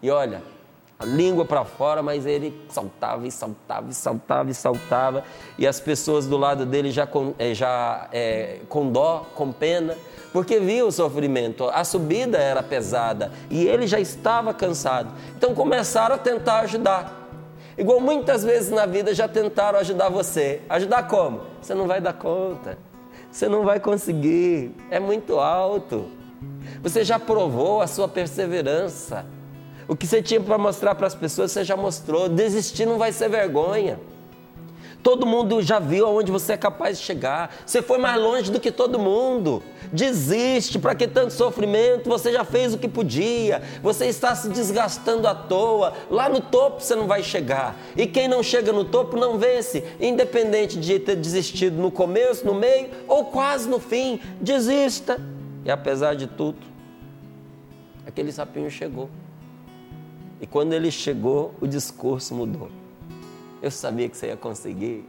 E 0.03 0.11
olha, 0.11 0.43
a 0.99 1.05
língua 1.05 1.45
para 1.45 1.65
fora, 1.65 2.03
mas 2.03 2.25
ele 2.25 2.67
saltava 2.69 3.27
e 3.27 3.31
saltava 3.31 3.91
e 3.91 3.95
saltava 3.95 4.51
e 4.51 4.55
saltava. 4.55 5.25
E 5.59 5.67
as 5.67 5.81
pessoas 5.81 6.27
do 6.27 6.37
lado 6.37 6.65
dele 6.65 6.91
já 6.91 7.07
com, 7.07 7.35
eh, 7.39 7.53
já, 7.53 8.09
é, 8.13 8.61
com 8.69 8.91
dó, 8.91 9.27
com 9.35 9.51
pena, 9.51 9.97
porque 10.33 10.61
via 10.61 10.87
o 10.87 10.93
sofrimento. 10.93 11.69
A 11.69 11.85
subida 11.85 12.39
era 12.39 12.63
pesada 12.63 13.33
e 13.51 13.67
ele 13.67 13.87
já 13.87 13.99
estava 13.99 14.55
cansado. 14.55 15.13
Então 15.37 15.55
começaram 15.55 16.15
a 16.15 16.19
tentar 16.19 16.61
ajudar. 16.61 17.23
Igual 17.77 18.01
muitas 18.01 18.45
vezes 18.45 18.71
na 18.71 18.87
vida 18.87 19.13
já 19.13 19.27
tentaram 19.27 19.81
ajudar 19.81 20.09
você. 20.09 20.63
Ajudar 20.69 21.09
como? 21.09 21.41
Você 21.61 21.75
não 21.75 21.89
vai 21.89 22.01
dar 22.01 22.13
conta. 22.13 22.79
Você 23.35 23.49
não 23.49 23.65
vai 23.65 23.81
conseguir. 23.81 24.71
É 24.89 25.01
muito 25.01 25.41
alto. 25.41 26.05
Você 26.81 27.03
já 27.03 27.19
provou 27.19 27.81
a 27.81 27.87
sua 27.89 28.07
perseverança. 28.07 29.27
O 29.89 29.97
que 29.97 30.07
você 30.07 30.23
tinha 30.23 30.41
para 30.41 30.57
mostrar 30.57 30.95
para 30.95 31.09
as 31.09 31.17
pessoas, 31.17 31.51
você 31.51 31.65
já 31.65 31.77
mostrou. 31.77 32.29
Desistir 32.29 32.87
não 32.87 32.97
vai 32.97 33.11
ser 33.11 33.29
vergonha. 33.29 33.99
Todo 35.05 35.27
mundo 35.27 35.61
já 35.61 35.79
viu 35.79 36.07
aonde 36.07 36.33
você 36.33 36.55
é 36.55 36.57
capaz 36.57 36.99
de 36.99 37.05
chegar. 37.05 37.55
Você 37.67 37.83
foi 37.83 37.99
mais 37.99 38.19
longe 38.19 38.51
do 38.51 38.59
que 38.59 38.73
todo 38.73 38.99
mundo. 38.99 39.63
Desiste, 39.93 40.79
para 40.79 40.95
que 40.95 41.07
tanto 41.07 41.31
sofrimento? 41.35 42.09
Você 42.09 42.33
já 42.33 42.43
fez 42.43 42.73
o 42.73 42.79
que 42.79 42.89
podia. 42.89 43.63
Você 43.83 44.07
está 44.07 44.35
se 44.35 44.49
desgastando 44.49 45.29
à 45.29 45.35
toa. 45.35 45.93
Lá 46.11 46.27
no 46.31 46.41
topo 46.41 46.81
você 46.81 46.95
não 46.95 47.07
vai 47.07 47.23
chegar. 47.23 47.77
E 47.95 48.07
quem 48.07 48.27
não 48.29 48.43
chega 48.43 48.73
no 48.73 48.83
topo 48.83 49.15
não 49.15 49.39
vence. 49.39 49.85
Independente 50.01 50.81
de 50.81 50.99
ter 50.99 51.17
desistido 51.17 51.77
no 51.77 51.91
começo, 51.91 52.47
no 52.47 52.55
meio 52.55 52.89
ou 53.07 53.27
quase 53.27 53.69
no 53.69 53.79
fim, 53.79 54.19
desista. 54.41 55.21
E 55.67 55.71
apesar 55.71 56.15
de 56.15 56.27
tudo, 56.27 56.57
aquele 58.07 58.33
sapinho 58.33 58.71
chegou. 58.71 59.11
E 60.41 60.47
quando 60.47 60.73
ele 60.73 60.91
chegou, 60.91 61.53
o 61.61 61.67
discurso 61.67 62.35
mudou. 62.35 62.84
Eu 63.65 63.71
sabia 63.71 64.11
que 64.11 64.15
você 64.15 64.27
ia 64.27 64.37
conseguir. 64.37 65.07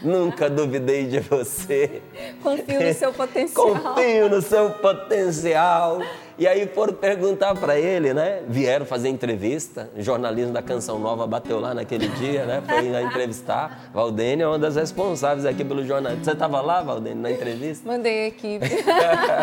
Nunca 0.00 0.48
duvidei 0.48 1.08
de 1.08 1.18
você. 1.18 2.00
Confio 2.40 2.80
no 2.80 2.94
seu 2.94 3.10
potencial. 3.12 3.74
Confio 3.74 4.28
no 4.28 4.40
seu 4.42 4.70
potencial. 4.70 5.98
E 6.38 6.46
aí 6.46 6.68
foram 6.68 6.94
perguntar 6.94 7.56
para 7.56 7.76
ele, 7.76 8.14
né? 8.14 8.44
Vieram 8.46 8.86
fazer 8.86 9.08
entrevista. 9.08 9.90
O 9.96 10.00
jornalismo 10.00 10.52
da 10.52 10.62
Canção 10.62 11.00
Nova 11.00 11.26
bateu 11.26 11.58
lá 11.58 11.74
naquele 11.74 12.06
dia, 12.10 12.46
né? 12.46 12.62
Foi 12.64 12.88
lá 12.92 13.02
entrevistar. 13.02 13.90
Valdênia 13.92 14.44
é 14.44 14.46
uma 14.46 14.58
das 14.60 14.76
responsáveis 14.76 15.44
aqui 15.44 15.64
pelo 15.64 15.84
jornalismo. 15.84 16.24
Você 16.24 16.30
estava 16.30 16.60
lá, 16.60 16.82
Valdênia, 16.82 17.22
na 17.22 17.32
entrevista? 17.32 17.88
Mandei 17.88 18.22
a 18.22 18.26
equipe. 18.28 18.68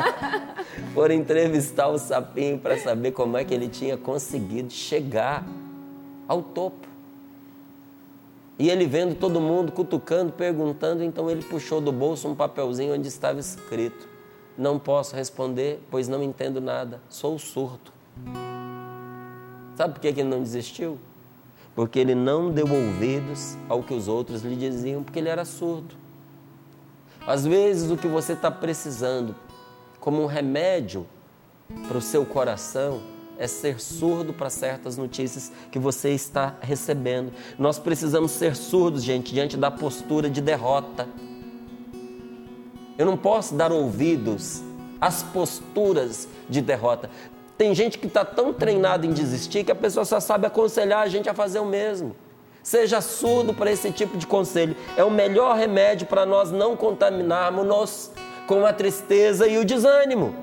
foram 0.95 1.15
entrevistar 1.15 1.89
o 1.89 1.97
Sapinho 1.97 2.57
para 2.57 2.77
saber 2.77 3.11
como 3.11 3.35
é 3.35 3.43
que 3.43 3.53
ele 3.53 3.67
tinha 3.67 3.97
conseguido 3.97 4.71
chegar 4.71 5.45
ao 6.29 6.41
topo. 6.41 6.92
E 8.57 8.69
ele 8.69 8.85
vendo 8.85 9.15
todo 9.15 9.41
mundo 9.41 9.71
cutucando, 9.71 10.31
perguntando, 10.31 11.03
então 11.03 11.29
ele 11.29 11.43
puxou 11.43 11.81
do 11.81 11.91
bolso 11.91 12.27
um 12.27 12.35
papelzinho 12.35 12.93
onde 12.93 13.07
estava 13.07 13.39
escrito: 13.39 14.07
Não 14.57 14.77
posso 14.77 15.15
responder, 15.15 15.81
pois 15.89 16.07
não 16.07 16.21
entendo 16.21 16.61
nada, 16.61 17.01
sou 17.09 17.39
surdo. 17.39 17.91
Sabe 19.75 19.95
por 19.95 20.01
que 20.01 20.07
ele 20.07 20.23
não 20.23 20.41
desistiu? 20.41 20.99
Porque 21.75 21.97
ele 21.97 22.13
não 22.13 22.51
deu 22.51 22.67
ouvidos 22.71 23.57
ao 23.67 23.81
que 23.81 23.93
os 23.93 24.07
outros 24.07 24.43
lhe 24.43 24.55
diziam, 24.55 25.03
porque 25.03 25.17
ele 25.17 25.29
era 25.29 25.43
surdo. 25.45 25.95
Às 27.25 27.45
vezes 27.45 27.89
o 27.89 27.97
que 27.97 28.07
você 28.07 28.33
está 28.33 28.51
precisando, 28.51 29.35
como 29.99 30.21
um 30.21 30.27
remédio 30.27 31.07
para 31.87 31.97
o 31.97 32.01
seu 32.01 32.23
coração, 32.23 33.01
é 33.37 33.47
ser 33.47 33.79
surdo 33.81 34.33
para 34.33 34.49
certas 34.49 34.97
notícias 34.97 35.51
que 35.71 35.79
você 35.79 36.09
está 36.09 36.55
recebendo. 36.61 37.31
Nós 37.57 37.79
precisamos 37.79 38.31
ser 38.31 38.55
surdos, 38.55 39.03
gente, 39.03 39.33
diante 39.33 39.57
da 39.57 39.71
postura 39.71 40.29
de 40.29 40.41
derrota. 40.41 41.07
Eu 42.97 43.05
não 43.05 43.17
posso 43.17 43.55
dar 43.55 43.71
ouvidos 43.71 44.61
às 45.01 45.23
posturas 45.23 46.27
de 46.49 46.61
derrota. 46.61 47.09
Tem 47.57 47.73
gente 47.73 47.97
que 47.97 48.07
está 48.07 48.23
tão 48.23 48.53
treinada 48.53 49.05
em 49.05 49.11
desistir 49.11 49.63
que 49.63 49.71
a 49.71 49.75
pessoa 49.75 50.05
só 50.05 50.19
sabe 50.19 50.47
aconselhar 50.47 51.01
a 51.01 51.07
gente 51.07 51.29
a 51.29 51.33
fazer 51.33 51.59
o 51.59 51.65
mesmo. 51.65 52.15
Seja 52.61 53.01
surdo 53.01 53.53
para 53.53 53.71
esse 53.71 53.91
tipo 53.91 54.17
de 54.17 54.25
conselho. 54.25 54.75
É 54.95 55.03
o 55.03 55.11
melhor 55.11 55.57
remédio 55.57 56.07
para 56.07 56.25
nós 56.25 56.51
não 56.51 56.77
contaminarmos-nos 56.77 58.11
com 58.47 58.65
a 58.65 58.71
tristeza 58.71 59.47
e 59.47 59.57
o 59.57 59.65
desânimo. 59.65 60.42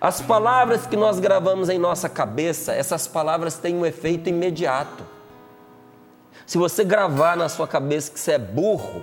As 0.00 0.20
palavras 0.20 0.86
que 0.86 0.96
nós 0.96 1.18
gravamos 1.18 1.68
em 1.68 1.78
nossa 1.78 2.08
cabeça, 2.08 2.72
essas 2.72 3.06
palavras 3.06 3.56
têm 3.56 3.74
um 3.74 3.86
efeito 3.86 4.28
imediato. 4.28 5.04
Se 6.46 6.58
você 6.58 6.84
gravar 6.84 7.36
na 7.36 7.48
sua 7.48 7.66
cabeça 7.66 8.10
que 8.10 8.20
você 8.20 8.32
é 8.32 8.38
burro, 8.38 9.02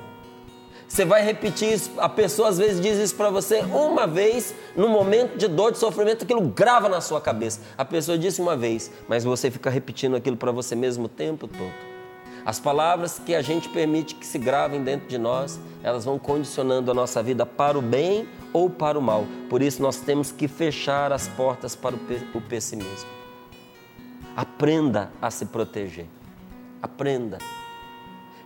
você 0.87 1.05
vai 1.05 1.23
repetir 1.23 1.71
isso. 1.73 1.91
A 1.97 2.09
pessoa 2.09 2.49
às 2.49 2.57
vezes 2.57 2.81
diz 2.81 2.97
isso 2.97 3.15
para 3.15 3.29
você 3.29 3.61
uma 3.61 4.05
vez, 4.05 4.53
no 4.75 4.89
momento 4.89 5.37
de 5.37 5.47
dor, 5.47 5.71
de 5.71 5.77
sofrimento, 5.77 6.23
aquilo 6.23 6.41
grava 6.41 6.89
na 6.89 6.99
sua 6.99 7.21
cabeça. 7.21 7.61
A 7.77 7.85
pessoa 7.85 8.17
disse 8.17 8.41
uma 8.41 8.57
vez, 8.57 8.91
mas 9.07 9.23
você 9.23 9.49
fica 9.49 9.69
repetindo 9.69 10.15
aquilo 10.15 10.35
para 10.35 10.51
você 10.51 10.75
mesmo 10.75 11.05
o 11.05 11.09
tempo 11.09 11.47
todo. 11.47 11.90
As 12.45 12.59
palavras 12.59 13.19
que 13.19 13.35
a 13.35 13.41
gente 13.41 13.69
permite 13.69 14.15
que 14.15 14.25
se 14.25 14.39
gravem 14.39 14.83
dentro 14.83 15.07
de 15.07 15.17
nós, 15.17 15.59
elas 15.83 16.05
vão 16.05 16.17
condicionando 16.17 16.89
a 16.89 16.93
nossa 16.93 17.21
vida 17.21 17.45
para 17.45 17.77
o 17.77 17.81
bem 17.81 18.27
ou 18.51 18.69
para 18.69 18.97
o 18.97 19.01
mal. 19.01 19.25
Por 19.49 19.61
isso 19.61 19.81
nós 19.81 19.97
temos 19.97 20.31
que 20.31 20.47
fechar 20.47 21.11
as 21.11 21.27
portas 21.27 21.75
para 21.75 21.95
o 21.95 22.41
pessimismo. 22.41 23.09
Aprenda 24.35 25.11
a 25.21 25.29
se 25.29 25.45
proteger. 25.45 26.07
Aprenda. 26.81 27.37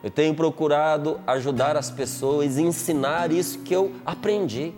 Eu 0.04 0.12
tenho 0.12 0.36
procurado 0.36 1.20
ajudar 1.26 1.78
as 1.78 1.90
pessoas, 1.90 2.58
ensinar 2.58 3.32
isso 3.32 3.60
que 3.60 3.74
eu 3.74 3.94
aprendi. 4.06 4.74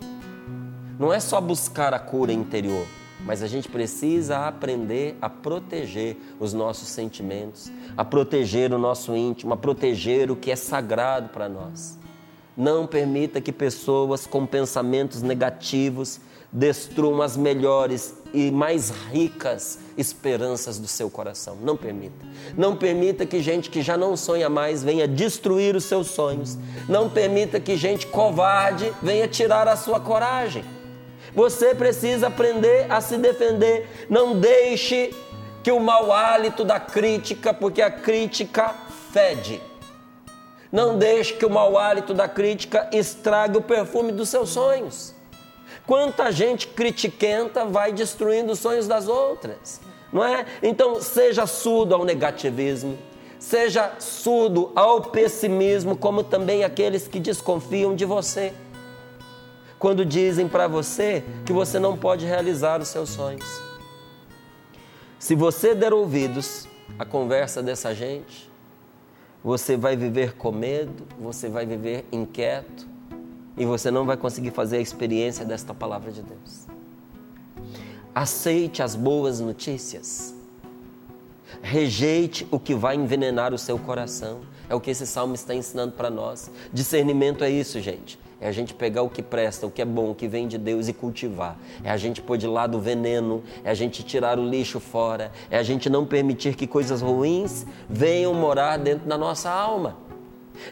Não 0.98 1.12
é 1.12 1.20
só 1.20 1.40
buscar 1.40 1.92
a 1.92 1.98
cura 1.98 2.32
interior, 2.32 2.86
mas 3.24 3.42
a 3.42 3.46
gente 3.46 3.68
precisa 3.68 4.46
aprender 4.46 5.16
a 5.20 5.28
proteger 5.28 6.16
os 6.38 6.52
nossos 6.52 6.88
sentimentos, 6.88 7.70
a 7.96 8.04
proteger 8.04 8.72
o 8.72 8.78
nosso 8.78 9.14
íntimo, 9.16 9.52
a 9.52 9.56
proteger 9.56 10.30
o 10.30 10.36
que 10.36 10.50
é 10.50 10.56
sagrado 10.56 11.28
para 11.30 11.48
nós. 11.48 11.98
Não 12.56 12.86
permita 12.86 13.40
que 13.40 13.52
pessoas 13.52 14.26
com 14.26 14.44
pensamentos 14.44 15.22
negativos 15.22 16.20
destruam 16.50 17.20
as 17.20 17.36
melhores 17.36 18.14
e 18.32 18.50
mais 18.50 18.90
ricas 19.12 19.78
esperanças 19.96 20.78
do 20.78 20.88
seu 20.88 21.10
coração. 21.10 21.56
Não 21.62 21.76
permita. 21.76 22.26
Não 22.56 22.76
permita 22.76 23.26
que 23.26 23.42
gente 23.42 23.70
que 23.70 23.82
já 23.82 23.96
não 23.96 24.16
sonha 24.16 24.48
mais 24.48 24.82
venha 24.82 25.06
destruir 25.06 25.76
os 25.76 25.84
seus 25.84 26.08
sonhos. 26.08 26.58
Não 26.88 27.08
permita 27.08 27.60
que 27.60 27.76
gente 27.76 28.06
covarde 28.06 28.92
venha 29.02 29.28
tirar 29.28 29.68
a 29.68 29.76
sua 29.76 30.00
coragem. 30.00 30.64
Você 31.34 31.74
precisa 31.74 32.28
aprender 32.28 32.90
a 32.90 33.00
se 33.00 33.16
defender. 33.16 33.88
Não 34.08 34.38
deixe 34.38 35.14
que 35.62 35.70
o 35.70 35.80
mau 35.80 36.12
hálito 36.12 36.64
da 36.64 36.80
crítica, 36.80 37.52
porque 37.52 37.82
a 37.82 37.90
crítica 37.90 38.74
fede. 39.12 39.60
Não 40.70 40.98
deixe 40.98 41.34
que 41.34 41.46
o 41.46 41.50
mau 41.50 41.78
hálito 41.78 42.12
da 42.12 42.28
crítica 42.28 42.88
estrague 42.92 43.56
o 43.56 43.62
perfume 43.62 44.12
dos 44.12 44.28
seus 44.28 44.50
sonhos. 44.50 45.14
Quanta 45.86 46.30
gente 46.30 46.66
critiquenta 46.68 47.64
vai 47.64 47.92
destruindo 47.92 48.52
os 48.52 48.58
sonhos 48.58 48.86
das 48.86 49.08
outras, 49.08 49.80
não 50.12 50.22
é? 50.22 50.44
Então, 50.62 51.00
seja 51.00 51.46
surdo 51.46 51.94
ao 51.94 52.04
negativismo, 52.04 52.98
seja 53.38 53.92
surdo 53.98 54.70
ao 54.76 55.00
pessimismo, 55.00 55.96
como 55.96 56.22
também 56.22 56.62
aqueles 56.62 57.08
que 57.08 57.18
desconfiam 57.18 57.94
de 57.94 58.04
você 58.04 58.52
quando 59.78 60.04
dizem 60.04 60.48
para 60.48 60.66
você 60.66 61.22
que 61.46 61.52
você 61.52 61.78
não 61.78 61.96
pode 61.96 62.26
realizar 62.26 62.80
os 62.80 62.88
seus 62.88 63.10
sonhos. 63.10 63.46
Se 65.18 65.34
você 65.34 65.74
der 65.74 65.92
ouvidos 65.92 66.68
à 66.98 67.04
conversa 67.04 67.62
dessa 67.62 67.94
gente, 67.94 68.50
você 69.42 69.76
vai 69.76 69.96
viver 69.96 70.34
com 70.34 70.50
medo, 70.50 71.04
você 71.18 71.48
vai 71.48 71.64
viver 71.64 72.04
inquieto 72.10 72.86
e 73.56 73.64
você 73.64 73.90
não 73.90 74.04
vai 74.04 74.16
conseguir 74.16 74.50
fazer 74.50 74.78
a 74.78 74.80
experiência 74.80 75.44
desta 75.44 75.72
palavra 75.72 76.10
de 76.10 76.22
Deus. 76.22 76.66
Aceite 78.14 78.82
as 78.82 78.96
boas 78.96 79.38
notícias. 79.40 80.34
Rejeite 81.62 82.46
o 82.50 82.58
que 82.58 82.74
vai 82.74 82.96
envenenar 82.96 83.54
o 83.54 83.58
seu 83.58 83.78
coração. 83.78 84.40
É 84.68 84.74
o 84.74 84.80
que 84.80 84.90
esse 84.90 85.06
salmo 85.06 85.34
está 85.34 85.54
ensinando 85.54 85.92
para 85.92 86.10
nós. 86.10 86.50
Discernimento 86.72 87.42
é 87.42 87.50
isso, 87.50 87.80
gente. 87.80 88.18
É 88.40 88.48
a 88.48 88.52
gente 88.52 88.72
pegar 88.72 89.02
o 89.02 89.10
que 89.10 89.20
presta, 89.20 89.66
o 89.66 89.70
que 89.70 89.82
é 89.82 89.84
bom, 89.84 90.10
o 90.10 90.14
que 90.14 90.28
vem 90.28 90.46
de 90.46 90.56
Deus 90.56 90.86
e 90.86 90.92
cultivar. 90.92 91.58
É 91.82 91.90
a 91.90 91.96
gente 91.96 92.22
pôr 92.22 92.38
de 92.38 92.46
lado 92.46 92.78
o 92.78 92.80
veneno, 92.80 93.42
é 93.64 93.70
a 93.70 93.74
gente 93.74 94.04
tirar 94.04 94.38
o 94.38 94.48
lixo 94.48 94.78
fora, 94.78 95.32
é 95.50 95.58
a 95.58 95.62
gente 95.62 95.90
não 95.90 96.06
permitir 96.06 96.54
que 96.54 96.66
coisas 96.66 97.00
ruins 97.00 97.66
venham 97.88 98.32
morar 98.32 98.76
dentro 98.76 99.08
da 99.08 99.18
nossa 99.18 99.50
alma. 99.50 99.96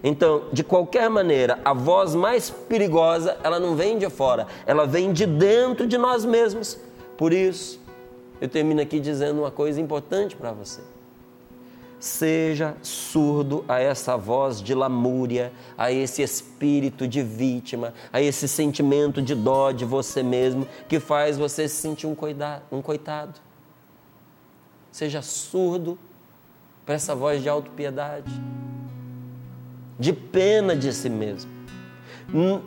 Então, 0.02 0.44
de 0.52 0.62
qualquer 0.62 1.10
maneira, 1.10 1.58
a 1.64 1.72
voz 1.72 2.14
mais 2.14 2.50
perigosa, 2.50 3.36
ela 3.42 3.58
não 3.58 3.74
vem 3.74 3.98
de 3.98 4.08
fora, 4.08 4.46
ela 4.64 4.86
vem 4.86 5.12
de 5.12 5.26
dentro 5.26 5.86
de 5.86 5.98
nós 5.98 6.24
mesmos. 6.24 6.78
Por 7.16 7.32
isso, 7.32 7.80
eu 8.40 8.48
termino 8.48 8.80
aqui 8.80 9.00
dizendo 9.00 9.40
uma 9.40 9.50
coisa 9.50 9.80
importante 9.80 10.36
para 10.36 10.52
você 10.52 10.80
seja 12.06 12.76
surdo 12.82 13.64
a 13.68 13.80
essa 13.80 14.16
voz 14.16 14.62
de 14.62 14.74
lamúria, 14.74 15.52
a 15.76 15.92
esse 15.92 16.22
espírito 16.22 17.06
de 17.06 17.22
vítima, 17.22 17.92
a 18.12 18.20
esse 18.20 18.48
sentimento 18.48 19.20
de 19.20 19.34
dó 19.34 19.72
de 19.72 19.84
você 19.84 20.22
mesmo 20.22 20.66
que 20.88 21.00
faz 21.00 21.36
você 21.36 21.68
se 21.68 21.76
sentir 21.76 22.06
um, 22.06 22.14
coitado. 22.14 22.62
Um 22.70 22.80
coitado. 22.80 23.40
Seja 24.90 25.20
surdo 25.20 25.98
para 26.86 26.94
essa 26.94 27.14
voz 27.14 27.42
de 27.42 27.48
autopiedade, 27.48 28.32
de 29.98 30.12
pena 30.12 30.74
de 30.76 30.92
si 30.92 31.10
mesmo. 31.10 31.50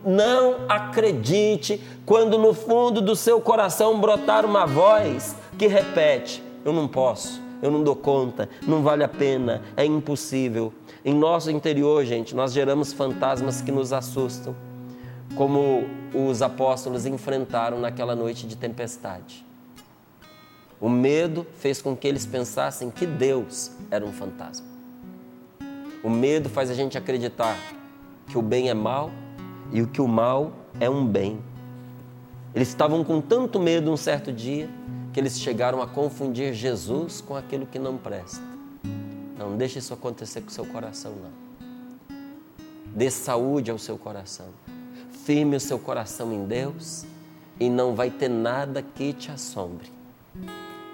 Não 0.06 0.66
acredite 0.70 1.82
quando 2.06 2.38
no 2.38 2.54
fundo 2.54 3.02
do 3.02 3.16
seu 3.16 3.42
coração 3.42 4.00
brotar 4.00 4.46
uma 4.46 4.66
voz 4.66 5.36
que 5.58 5.68
repete: 5.68 6.44
Eu 6.64 6.72
não 6.72 6.88
posso, 6.88 7.42
eu 7.62 7.70
não 7.70 7.84
dou 7.84 7.96
conta, 7.96 8.50
não 8.66 8.82
vale 8.82 9.04
a 9.04 9.08
pena, 9.08 9.62
é 9.76 9.86
impossível. 9.86 10.74
Em 11.04 11.14
nosso 11.14 11.52
interior, 11.52 12.04
gente, 12.06 12.36
nós 12.36 12.54
geramos 12.54 12.94
fantasmas 12.94 13.62
que 13.62 13.72
nos 13.72 13.92
assustam, 13.92 14.56
como 15.36 15.84
os 16.14 16.42
apóstolos 16.42 17.06
enfrentaram 17.06 17.80
naquela 17.80 18.16
noite 18.16 18.48
de 18.48 18.56
tempestade. 18.56 19.46
O 20.80 20.90
medo 20.90 21.46
fez 21.56 21.82
com 21.82 21.96
que 21.96 22.08
eles 22.08 22.26
pensassem 22.26 22.90
que 22.90 23.06
Deus 23.06 23.72
era 23.92 24.06
um 24.06 24.14
fantasma. 24.14 24.66
O 26.02 26.10
medo 26.10 26.48
faz 26.48 26.70
a 26.70 26.74
gente 26.74 26.98
acreditar 26.98 27.58
que 28.28 28.38
o 28.38 28.42
bem 28.42 28.70
é 28.70 28.74
mal 28.74 29.12
e 29.74 29.82
o 29.82 29.88
que 29.88 30.02
o 30.02 30.08
mal 30.08 30.54
é 30.80 30.90
um 30.90 31.06
bem. 31.06 31.40
Eles 32.56 32.70
estavam 32.70 33.04
com 33.04 33.20
tanto 33.20 33.60
medo 33.60 33.92
um 33.92 33.98
certo 33.98 34.32
dia 34.32 34.70
que 35.14 35.20
eles 35.20 35.40
chegaram 35.40 35.82
a 35.82 35.88
confundir 35.88 36.54
Jesus 36.54 37.22
com 37.22 37.36
aquilo 37.36 37.66
que 37.66 37.80
não 37.80 37.98
presta. 37.98 38.44
Não 39.38 39.56
deixe 39.56 39.80
isso 39.80 39.94
acontecer 39.94 40.42
com 40.42 40.50
o 40.50 40.52
seu 40.52 40.66
coração, 40.66 41.14
não. 41.14 42.18
Dê 42.94 43.10
saúde 43.10 43.72
ao 43.72 43.78
seu 43.78 43.98
coração. 43.98 44.48
Firme 45.24 45.56
o 45.56 45.60
seu 45.60 45.80
coração 45.80 46.34
em 46.34 46.46
Deus 46.46 47.06
e 47.60 47.70
não 47.70 47.96
vai 47.96 48.10
ter 48.10 48.30
nada 48.30 48.82
que 48.82 49.14
te 49.14 49.32
assombre. 49.32 49.92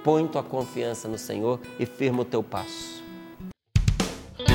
põe 0.03 0.27
tua 0.27 0.43
confiança 0.43 1.07
no 1.07 1.17
Senhor 1.17 1.59
e 1.79 1.85
firma 1.85 2.21
o 2.21 2.25
teu 2.25 2.43
passo. 2.43 3.03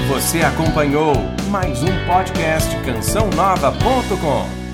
Você 0.09 0.43
acompanhou 0.43 1.13
mais 1.51 1.83
um 1.83 2.07
podcast 2.07 2.69
cançãonova.com. 2.85 4.70